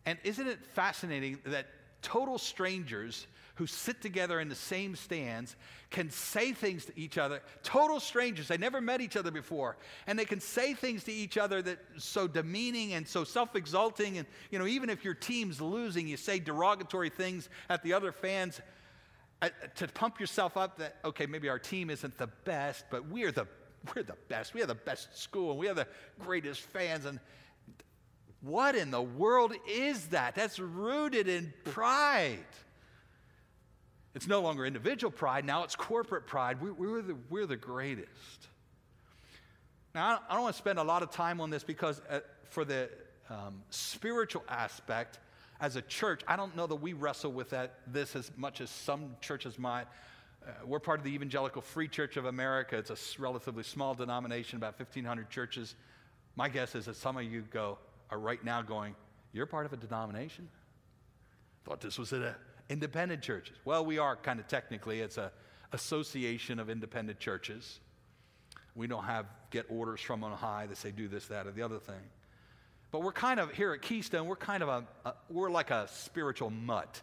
[0.05, 1.67] And isn't it fascinating that
[2.03, 5.57] total strangers who sit together in the same stands
[5.91, 10.19] can say things to each other, total strangers, they never met each other before, and
[10.19, 14.59] they can say things to each other that so demeaning and so self-exalting and you
[14.59, 18.61] know even if your team's losing, you say derogatory things at the other fans
[19.43, 23.33] uh, to pump yourself up that okay, maybe our team isn't the best, but we're
[23.33, 23.47] the
[23.95, 24.53] we're the best.
[24.53, 25.87] We are the best school and we are the
[26.21, 27.21] greatest fans and
[28.43, 30.35] what in the world is that?
[30.35, 32.39] That's rooted in pride.
[34.17, 36.59] It's no longer individual pride, now it's corporate pride.
[36.63, 38.49] We, we're, the, we're the greatest.
[39.95, 42.65] Now, I don't want to spend a lot of time on this because, uh, for
[42.65, 42.89] the
[43.29, 45.19] um, spiritual aspect,
[45.61, 48.71] as a church, I don't know that we wrestle with that, this as much as
[48.71, 49.85] some churches might.
[50.43, 52.79] Uh, we're part of the Evangelical Free Church of America.
[52.79, 55.75] It's a relatively small denomination, about 1,500 churches.
[56.37, 57.77] My guess is that some of you go
[58.09, 58.97] are right now going,
[59.35, 60.49] "You're part of a denomination."
[61.67, 62.35] Thought this was a
[62.69, 63.57] independent churches.
[63.65, 65.33] Well, we are kind of technically, it's a
[65.73, 67.81] association of independent churches.
[68.75, 71.63] We don't have get orders from on high that say do this, that, or the
[71.63, 72.03] other thing.
[72.91, 74.27] But we're kind of here at Keystone.
[74.27, 77.03] We're kind of a, a we're like a spiritual mutt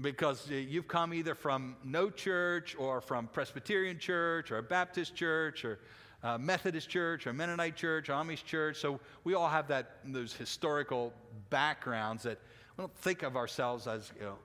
[0.00, 5.64] because you've come either from no church or from Presbyterian church or a Baptist church
[5.64, 5.78] or
[6.22, 8.78] a Methodist church or Mennonite church, or Amish church.
[8.78, 11.12] So we all have that those historical
[11.50, 12.38] backgrounds that
[12.76, 14.38] we don't think of ourselves as you know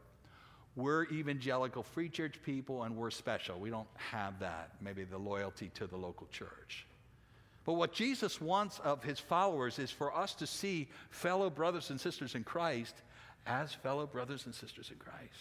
[0.78, 3.60] we're evangelical free church people and we're special.
[3.60, 6.86] We don't have that, maybe the loyalty to the local church.
[7.66, 12.00] But what Jesus wants of his followers is for us to see fellow brothers and
[12.00, 12.96] sisters in Christ
[13.48, 15.34] as fellow brothers and sisters in Christ.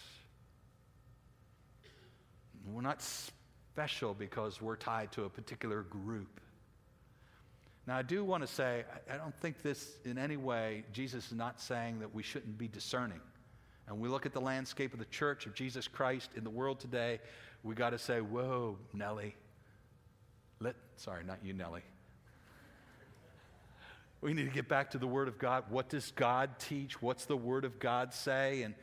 [2.65, 6.41] We're not special because we're tied to a particular group.
[7.85, 11.33] Now, I do want to say, I don't think this in any way, Jesus is
[11.33, 13.21] not saying that we shouldn't be discerning
[13.87, 16.79] and we look at the landscape of the church of Jesus Christ in the world
[16.79, 17.19] today,
[17.63, 19.35] we got to say, whoa, Nellie.
[20.59, 21.83] Let, sorry, not you, Nellie.
[24.19, 25.65] We need to get back to the Word of God.
[25.69, 27.01] What does God teach?
[27.01, 28.63] What's the Word of God say?
[28.63, 28.73] And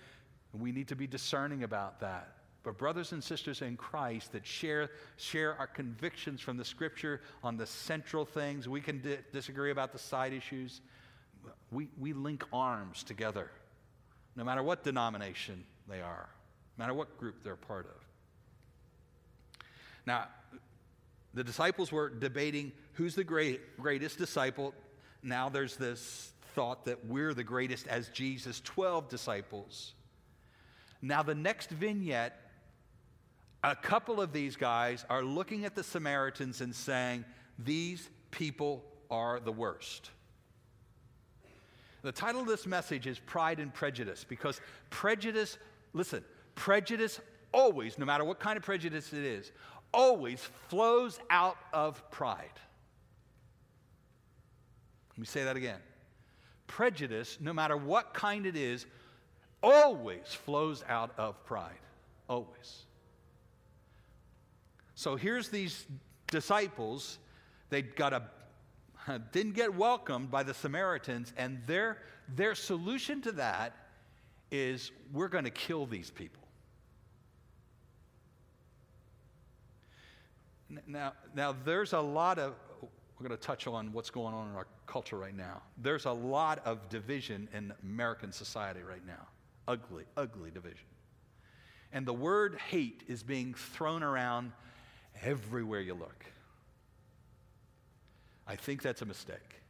[0.53, 2.31] we need to be discerning about that.
[2.63, 7.59] But, brothers and sisters in Christ that share, share our convictions from the Scripture on
[7.59, 10.81] the central things, we can di- disagree about the side issues.
[11.71, 13.51] We, we link arms together
[14.37, 16.29] no matter what denomination they are,
[16.77, 18.05] no matter what group they're part of.
[20.07, 20.29] Now,
[21.33, 24.75] the disciples were debating who's the great, greatest disciple.
[25.23, 29.95] Now there's this thought that we're the greatest as Jesus' 12 disciples.
[31.03, 32.41] Now, the next vignette,
[33.63, 37.25] a couple of these guys are looking at the Samaritans and saying,
[37.59, 40.11] These people are the worst.
[42.05, 45.57] The title of this message is Pride and Prejudice because prejudice,
[45.95, 46.23] listen,
[46.55, 47.19] prejudice
[47.51, 49.53] always, no matter what kind of prejudice it is,
[49.95, 52.61] always flows out of pride.
[55.13, 55.79] Let me say that again.
[56.67, 58.85] Prejudice, no matter what kind it is,
[59.63, 61.73] always flows out of pride.
[62.29, 62.85] Always.
[64.95, 65.87] So here's these
[66.27, 67.19] disciples.
[67.71, 68.25] They got a
[69.33, 71.99] didn't get welcomed by the Samaritans, and their,
[72.35, 73.75] their solution to that
[74.51, 76.43] is we're going to kill these people.
[80.87, 84.57] Now, now, there's a lot of, we're going to touch on what's going on in
[84.57, 85.63] our culture right now.
[85.79, 89.29] There's a lot of division in American society right now.
[89.69, 90.87] Ugly, ugly division.
[91.93, 94.53] And the word hate is being thrown around
[95.23, 96.25] everywhere you look.
[98.47, 99.63] I think that's a mistake.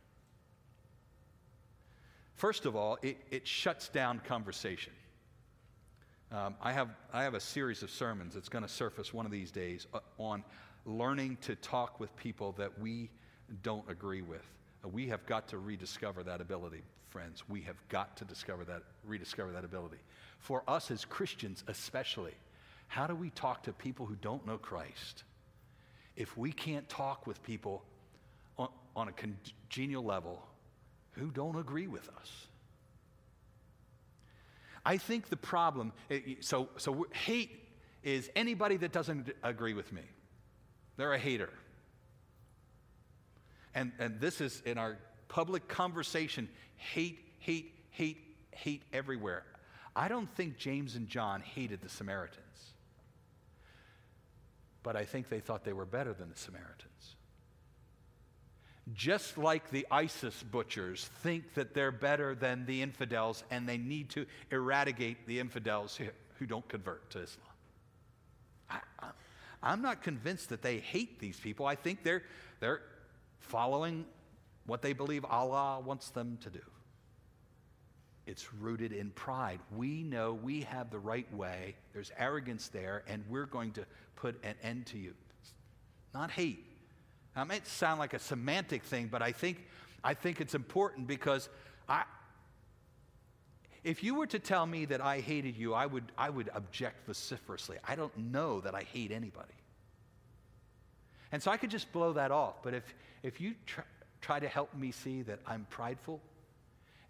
[2.35, 4.93] First of all, it, it shuts down conversation.
[6.33, 9.31] Um, I, have, I have a series of sermons that's going to surface one of
[9.31, 10.43] these days uh, on
[10.85, 13.11] learning to talk with people that we
[13.63, 14.45] don't agree with.
[14.85, 17.45] Uh, we have got to rediscover that ability, friends.
[17.49, 19.99] We have got to discover that, rediscover that ability.
[20.41, 22.35] For us as Christians, especially,
[22.89, 25.23] how do we talk to people who don't know Christ?
[26.17, 27.85] If we can't talk with people
[28.97, 30.43] on, a congenial level
[31.13, 32.47] who don't agree with us.
[34.85, 37.51] I think the problem, eh, so, so hate
[38.03, 40.03] is anybody that doesn't agree with me.
[40.97, 41.51] They're a hater.
[43.75, 48.19] And, and this is in our public conversation hate, hate, hate,
[48.53, 49.45] hate everywhere.
[49.97, 52.75] I don't think James and John hated the Samaritans,
[54.83, 57.17] but I think they thought they were better than the Samaritans
[58.93, 64.11] just like the ISIS butchers think that they're better than the infidels and they need
[64.11, 65.99] to eradicate the infidels
[66.39, 67.47] who don't convert to Islam.
[69.63, 71.67] I, am not convinced that they hate these people.
[71.67, 72.23] I think they're,
[72.61, 72.83] they're
[73.39, 74.05] following
[74.67, 76.61] what they believe Allah wants them to do.
[78.27, 79.61] It's rooted in pride.
[79.77, 83.85] We know we have the right way, there's arrogance there, and we're going to
[84.17, 85.15] put an end to you.
[86.15, 86.65] Not hate,
[87.37, 89.67] it might sound like a semantic thing, but I think,
[90.03, 91.49] I think it's important because
[91.89, 92.05] I,
[93.83, 97.07] if you were to tell me that I hated you, I would, I would object
[97.07, 97.77] vociferously.
[97.87, 99.53] I don't know that I hate anybody.
[101.33, 102.63] And so I could just blow that off.
[102.63, 103.81] But if, if you tr-
[104.21, 106.21] try to help me see that I'm prideful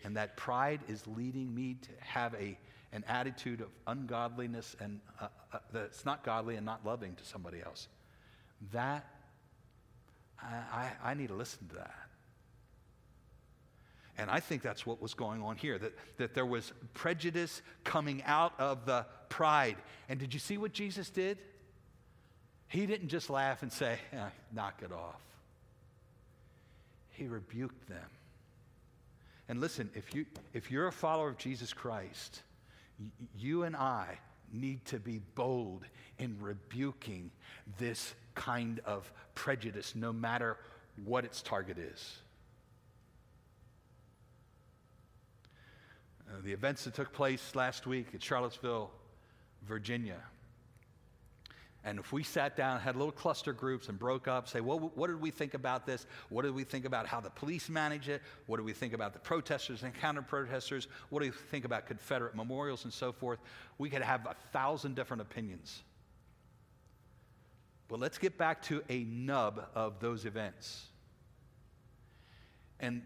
[0.03, 2.59] and that pride is leading me to have a,
[2.93, 7.61] an attitude of ungodliness and uh, uh, that's not godly and not loving to somebody
[7.65, 7.89] else,
[8.73, 9.07] that
[10.45, 11.95] I, I, need to listen to that.
[14.19, 18.23] And I think that's what was going on here that, that there was prejudice coming
[18.25, 19.77] out of the pride.
[20.09, 21.39] And did you see what Jesus did?
[22.69, 24.19] He didn't just laugh and say, eh,
[24.53, 25.21] knock it off.
[27.11, 28.09] He rebuked them.
[29.49, 32.43] And listen, if, you, if you're a follower of Jesus Christ,
[33.37, 34.19] you and I
[34.55, 35.85] need to be bold
[36.19, 37.31] in rebuking
[37.79, 40.57] this kind of prejudice, no matter
[41.05, 42.19] what its target is.
[46.29, 48.91] Uh, the events that took place last week at Charlottesville,
[49.67, 50.21] Virginia.
[51.87, 55.09] And if we sat down, had little cluster groups, and broke up, say, well, what
[55.09, 56.07] did we think about this?
[56.31, 58.23] What did we think about how the police manage it?
[58.47, 60.89] What do we think about the protesters and counter protesters?
[61.11, 63.39] What do we think about Confederate memorials and so forth?
[63.77, 65.83] We could have a thousand different opinions.
[67.89, 70.87] But let's get back to a nub of those events.
[72.81, 73.03] And,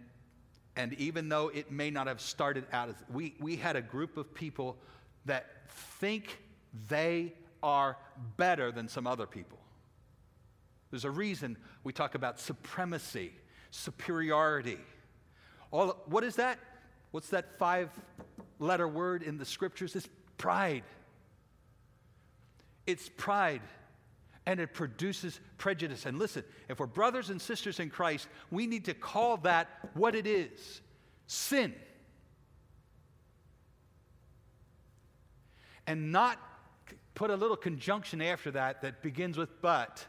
[0.77, 4.17] and even though it may not have started out as, we, we had a group
[4.17, 4.77] of people
[5.25, 5.69] that
[5.99, 6.39] think
[6.89, 7.33] they
[7.63, 7.97] are
[8.37, 9.59] better than some other people.
[10.91, 13.33] There's a reason we talk about supremacy,
[13.71, 14.79] superiority.
[15.71, 16.59] All, what is that?
[17.11, 17.91] What's that five
[18.59, 19.95] letter word in the scriptures?
[19.97, 20.85] It's pride.
[22.87, 23.63] It's pride
[24.47, 26.07] and it produces prejudice.
[26.07, 30.15] And listen, if we're brothers and sisters in Christ, we need to call that what
[30.15, 30.81] it is
[31.27, 31.75] sin.
[35.87, 36.39] And not
[37.19, 40.07] put a little conjunction after that that begins with but.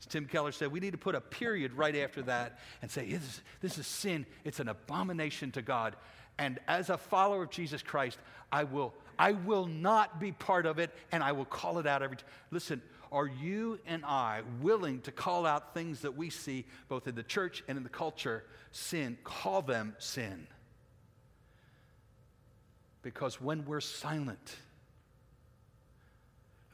[0.00, 3.06] As Tim Keller said, we need to put a period right after that and say,
[3.06, 4.26] this is, this is sin.
[4.42, 5.94] It's an abomination to God.
[6.38, 8.18] And as a follower of Jesus Christ,
[8.50, 12.02] I will, I will not be part of it and I will call it out
[12.02, 12.26] every time.
[12.50, 12.82] Listen,
[13.12, 17.22] are you and I willing to call out things that we see both in the
[17.22, 19.16] church and in the culture sin?
[19.22, 20.48] Call them sin.
[23.02, 24.56] Because when we're silent,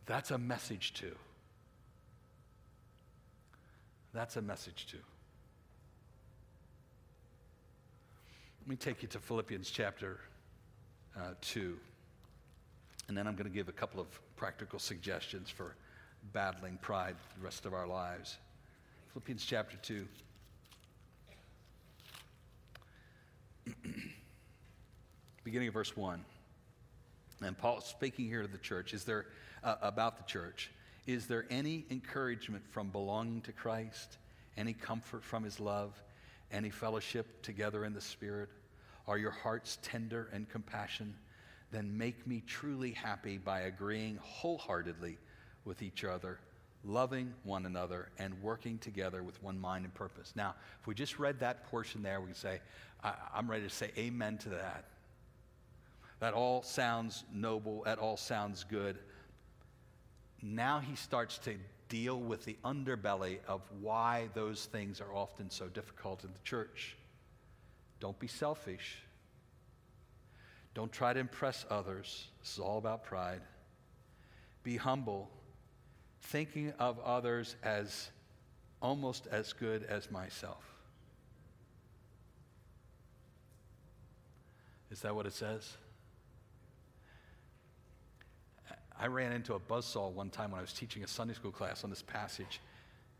[0.06, 1.14] that's a message too.
[4.12, 4.98] That's a message too.
[8.60, 10.20] Let me take you to Philippians chapter
[11.16, 11.76] uh, 2.
[13.08, 15.74] And then I'm going to give a couple of practical suggestions for
[16.32, 18.38] battling pride the rest of our lives.
[19.12, 20.06] Philippians chapter 2.
[25.44, 26.24] beginning of verse 1.
[27.42, 29.26] And Paul speaking here to the church, is there,
[29.62, 30.70] uh, about the church,
[31.06, 34.16] is there any encouragement from belonging to Christ?
[34.56, 35.92] Any comfort from his love?
[36.50, 38.48] Any fellowship together in the Spirit?
[39.06, 41.14] Are your hearts tender and compassion?
[41.72, 45.18] Then make me truly happy by agreeing wholeheartedly
[45.64, 46.38] with each other,
[46.84, 50.32] loving one another, and working together with one mind and purpose.
[50.36, 52.60] Now, if we just read that portion there, we can say,
[53.02, 54.84] I, am ready to say amen to that.
[56.24, 58.96] That all sounds noble, that all sounds good.
[60.40, 61.56] Now he starts to
[61.90, 66.96] deal with the underbelly of why those things are often so difficult in the church.
[68.00, 69.02] Don't be selfish.
[70.72, 72.28] Don't try to impress others.
[72.40, 73.42] This is all about pride.
[74.62, 75.28] Be humble,
[76.22, 78.08] thinking of others as
[78.80, 80.64] almost as good as myself.
[84.90, 85.76] Is that what it says?
[88.98, 91.84] I ran into a buzzsaw one time when I was teaching a Sunday school class
[91.84, 92.60] on this passage.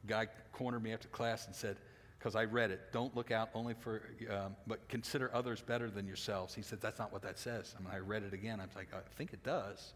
[0.05, 1.77] A guy cornered me after class and said,
[2.19, 6.07] because I read it, don't look out only for, um, but consider others better than
[6.07, 6.55] yourselves.
[6.55, 7.75] He said, that's not what that says.
[7.77, 8.61] I mean, I read it again.
[8.61, 9.93] I was like, I think it does.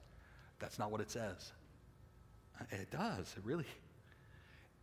[0.59, 1.53] That's not what it says.
[2.61, 3.35] Uh, it does.
[3.37, 3.65] It really.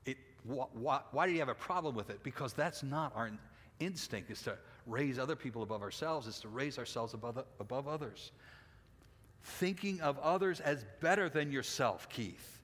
[0.05, 0.17] It,
[0.49, 2.23] wh- wh- why do you have a problem with it?
[2.23, 3.29] Because that's not our
[3.79, 8.31] instinct, is to raise other people above ourselves, is to raise ourselves above, above others
[9.45, 12.59] thinking of others as better than yourself, Keith.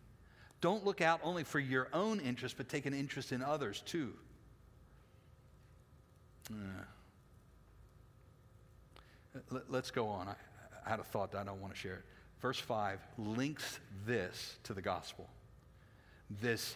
[0.60, 4.14] Don't look out only for your own interest, but take an interest in others too.
[6.52, 6.56] Uh,
[9.70, 10.28] let's go on.
[10.28, 10.36] I,
[10.86, 12.06] I had a thought that I don't want to share it.
[12.42, 15.30] Verse 5 links this to the gospel.
[16.42, 16.76] This,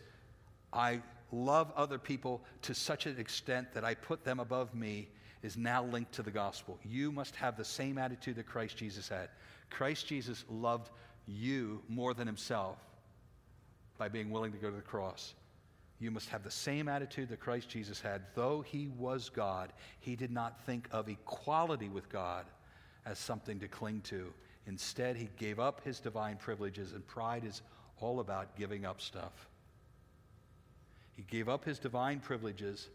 [0.72, 1.02] I
[1.32, 5.10] love other people to such an extent that I put them above me,
[5.42, 6.80] is now linked to the gospel.
[6.84, 9.30] You must have the same attitude that Christ Jesus had.
[9.70, 10.90] Christ Jesus loved
[11.28, 12.78] you more than himself
[13.98, 15.34] by being willing to go to the cross.
[16.00, 18.22] You must have the same attitude that Christ Jesus had.
[18.36, 22.46] Though he was God, he did not think of equality with God
[23.06, 24.34] as something to cling to.
[24.68, 27.62] Instead, he gave up his divine privileges, and pride is
[28.00, 29.48] all about giving up stuff.
[31.16, 32.90] He gave up his divine privileges,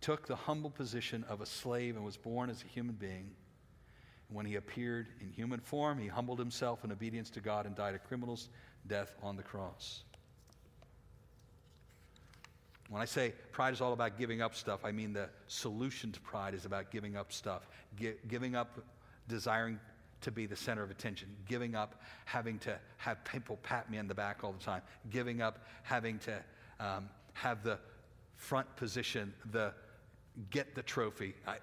[0.00, 3.30] took the humble position of a slave, and was born as a human being.
[4.32, 7.94] When he appeared in human form, he humbled himself in obedience to God and died
[7.94, 8.48] a criminal's
[8.86, 10.04] death on the cross.
[12.88, 16.20] When I say pride is all about giving up stuff, I mean the solution to
[16.20, 18.80] pride is about giving up stuff, G- giving up
[19.28, 19.78] desiring
[20.22, 24.08] to be the center of attention, giving up having to have people pat me on
[24.08, 26.42] the back all the time, giving up having to
[26.80, 27.78] um, have the
[28.36, 29.72] front position, the
[30.50, 31.34] get the trophy.
[31.46, 31.56] I,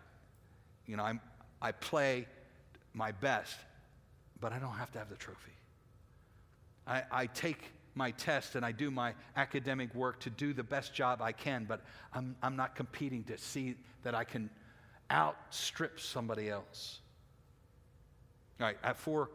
[0.85, 1.19] you know, I'm,
[1.61, 2.27] I play
[2.97, 3.55] my best,
[4.41, 5.51] but I don't have to have the trophy.
[6.87, 10.93] I, I take my test and I do my academic work to do the best
[10.93, 11.81] job I can, but
[12.13, 14.49] I'm, I'm not competing to see that I can
[15.11, 16.99] outstrip somebody else.
[18.59, 19.29] All right, I have four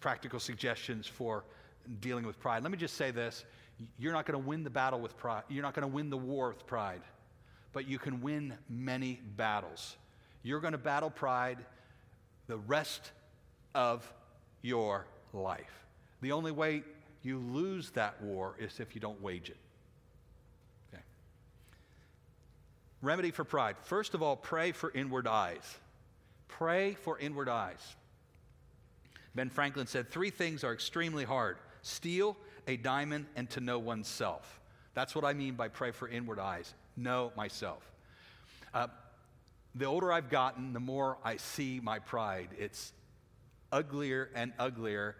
[0.00, 1.44] practical suggestions for
[2.00, 2.62] dealing with pride.
[2.62, 3.44] Let me just say this
[3.98, 6.18] you're not going to win the battle with pride, you're not going to win the
[6.18, 7.00] war with pride,
[7.72, 9.96] but you can win many battles.
[10.42, 11.58] You're going to battle pride
[12.50, 13.12] the rest
[13.76, 14.12] of
[14.60, 15.86] your life.
[16.20, 16.82] The only way
[17.22, 19.56] you lose that war is if you don't wage it.
[20.92, 21.02] Okay.
[23.02, 23.76] Remedy for pride.
[23.82, 25.78] First of all, pray for inward eyes.
[26.48, 27.96] Pray for inward eyes.
[29.36, 32.36] Ben Franklin said three things are extremely hard steel,
[32.66, 34.60] a diamond, and to know oneself.
[34.94, 36.74] That's what I mean by pray for inward eyes.
[36.96, 37.88] Know myself.
[38.74, 38.88] Uh,
[39.74, 42.48] the older I've gotten, the more I see my pride.
[42.58, 42.92] It's
[43.72, 45.16] uglier and uglier,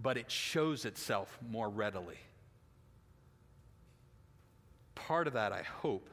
[0.00, 2.18] but it shows itself more readily.
[4.94, 6.10] Part of that, I hope,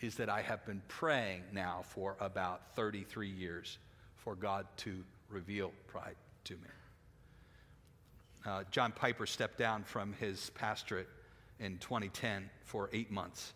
[0.00, 3.78] is that I have been praying now for about 33 years
[4.16, 6.68] for God to reveal pride to me.
[8.44, 11.08] Uh, John Piper stepped down from his pastorate
[11.58, 13.54] in 2010 for eight months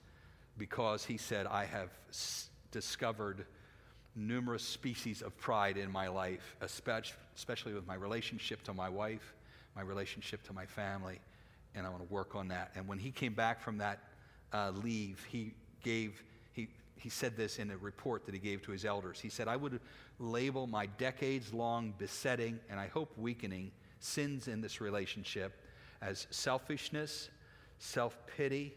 [0.58, 1.90] because he said, I have
[2.70, 3.46] discovered
[4.16, 9.34] numerous species of pride in my life, especially with my relationship to my wife,
[9.76, 11.20] my relationship to my family,
[11.74, 12.72] and I want to work on that.
[12.74, 14.00] And when he came back from that
[14.52, 15.52] uh, leave, he
[15.82, 19.20] gave, he, he said this in a report that he gave to his elders.
[19.20, 19.80] He said, I would
[20.18, 25.64] label my decades long besetting and I hope weakening sins in this relationship
[26.02, 27.30] as selfishness,
[27.78, 28.74] self pity,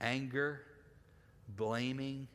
[0.00, 0.60] anger,
[1.56, 2.28] blaming,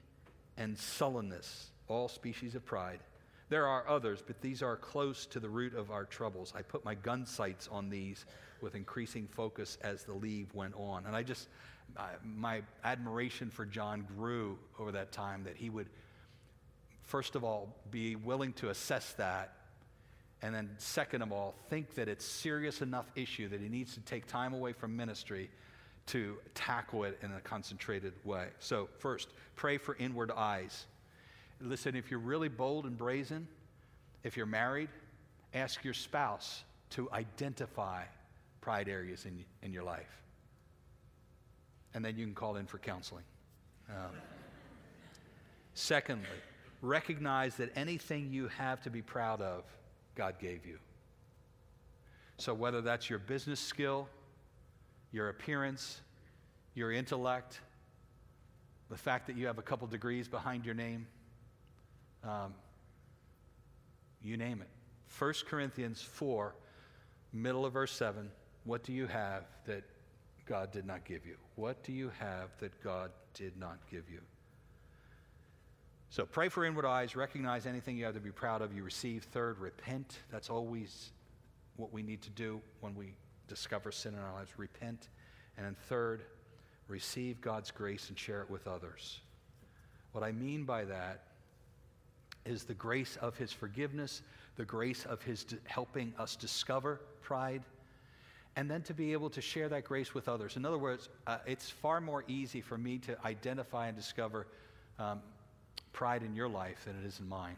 [0.61, 2.99] and sullenness, all species of pride.
[3.49, 6.53] There are others, but these are close to the root of our troubles.
[6.55, 8.25] I put my gun sights on these
[8.61, 11.07] with increasing focus as the leave went on.
[11.07, 11.49] And I just,
[12.23, 15.89] my admiration for John grew over that time that he would,
[17.05, 19.53] first of all, be willing to assess that.
[20.43, 23.99] And then, second of all, think that it's serious enough issue that he needs to
[24.01, 25.49] take time away from ministry
[26.07, 28.47] to tackle it in a concentrated way.
[28.59, 30.85] So, first, pray for inward eyes.
[31.59, 33.47] Listen, if you're really bold and brazen,
[34.23, 34.89] if you're married,
[35.53, 38.03] ask your spouse to identify
[38.61, 40.21] pride areas in, in your life.
[41.93, 43.23] And then you can call in for counseling.
[43.89, 44.15] Um,
[45.73, 46.27] secondly,
[46.81, 49.63] recognize that anything you have to be proud of,
[50.15, 50.77] God gave you.
[52.37, 54.07] So, whether that's your business skill,
[55.11, 56.01] your appearance,
[56.73, 57.59] your intellect,
[58.89, 61.07] the fact that you have a couple degrees behind your name,
[62.23, 62.53] um,
[64.21, 64.67] you name it.
[65.17, 66.55] 1 Corinthians 4,
[67.33, 68.29] middle of verse 7
[68.63, 69.83] what do you have that
[70.45, 71.35] God did not give you?
[71.55, 74.19] What do you have that God did not give you?
[76.09, 79.23] So pray for inward eyes, recognize anything you have to be proud of, you receive.
[79.23, 80.19] Third, repent.
[80.29, 81.11] That's always
[81.77, 83.15] what we need to do when we
[83.51, 84.51] discover sin in our lives.
[84.57, 85.09] Repent.
[85.57, 86.21] And then third,
[86.87, 89.19] receive God's grace and share it with others.
[90.13, 91.23] What I mean by that
[92.45, 94.21] is the grace of his forgiveness,
[94.55, 97.63] the grace of his helping us discover pride
[98.55, 100.57] and then to be able to share that grace with others.
[100.57, 104.47] In other words, uh, it's far more easy for me to identify and discover
[104.99, 105.21] um,
[105.93, 107.55] pride in your life than it is in mine.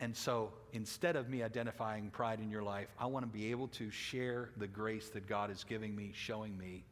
[0.00, 3.68] And so instead of me identifying pride in your life, I want to be able
[3.68, 6.84] to share the grace that God is giving me, showing me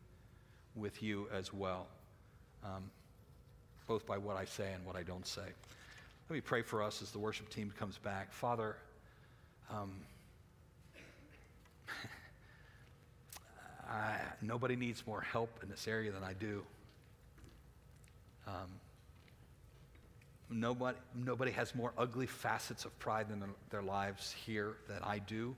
[0.74, 1.86] with you as well,
[2.64, 2.90] um,
[3.86, 5.42] both by what I say and what I don't say.
[6.30, 8.32] Let me pray for us as the worship team comes back.
[8.32, 8.76] Father,
[9.70, 9.92] um,
[13.88, 16.62] I, nobody needs more help in this area than I do.
[18.46, 18.70] Um,
[20.50, 25.54] nobody, nobody has more ugly facets of pride in their lives here than I do.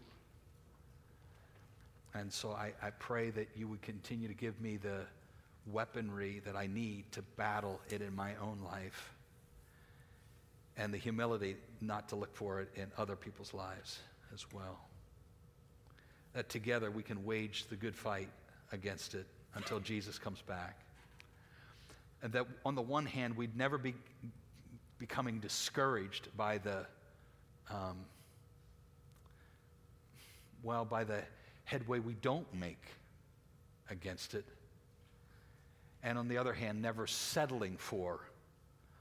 [2.15, 5.01] And so I, I pray that you would continue to give me the
[5.67, 9.13] weaponry that I need to battle it in my own life
[10.77, 13.99] and the humility not to look for it in other people's lives
[14.33, 14.79] as well
[16.37, 18.29] that together we can wage the good fight
[18.71, 20.79] against it until Jesus comes back.
[22.23, 23.95] And that on the one hand, we'd never be
[24.99, 26.87] becoming discouraged by the,
[27.71, 27.97] um,
[30.63, 31.23] well, by the
[31.65, 32.83] headway we don't make
[33.91, 34.45] against it.
[36.03, 38.21] And on the other hand, never settling for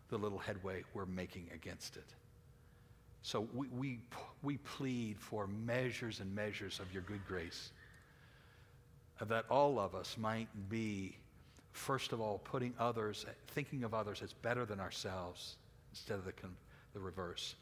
[0.10, 2.06] the little headway we're making against it.
[3.22, 4.00] So we, we,
[4.44, 7.72] we plead for measures and measures of your good grace,
[9.20, 11.16] that all of us might be,
[11.72, 15.58] first of all, putting others, thinking of others as better than ourselves
[15.96, 16.34] instead of the,
[16.94, 17.56] the reverse.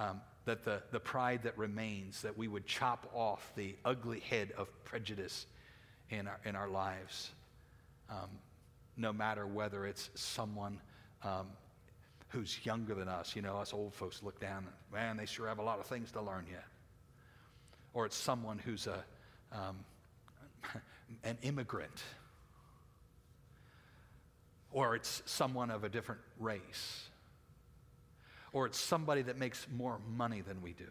[0.00, 4.52] Um, that the, the pride that remains, that we would chop off the ugly head
[4.56, 5.46] of prejudice
[6.10, 7.30] in our, in our lives,
[8.10, 8.28] um,
[8.96, 10.80] no matter whether it's someone
[11.22, 11.46] um,
[12.28, 13.36] who's younger than us.
[13.36, 16.10] You know, us old folks look down, man, they sure have a lot of things
[16.12, 16.64] to learn yet.
[17.92, 19.04] Or it's someone who's a,
[19.52, 19.76] um,
[21.24, 22.02] an immigrant.
[24.72, 27.08] Or it's someone of a different race.
[28.52, 30.90] Or it's somebody that makes more money than we do.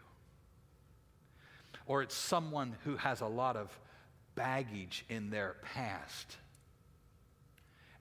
[1.86, 3.78] Or it's someone who has a lot of
[4.36, 6.38] baggage in their past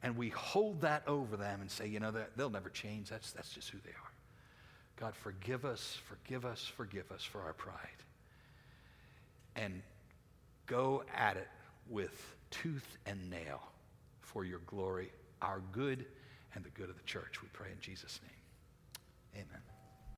[0.06, 3.08] and we hold that over them and say, you know, they'll never change.
[3.08, 4.12] That's, that's just who they are.
[5.00, 7.74] God, forgive us, forgive us, forgive us for our pride.
[9.56, 9.82] And
[10.66, 11.48] go at it
[11.90, 13.60] with tooth and nail
[14.20, 15.10] for your glory,
[15.42, 16.06] our good,
[16.54, 17.42] and the good of the church.
[17.42, 18.35] We pray in Jesus' name.
[19.36, 19.75] Amen.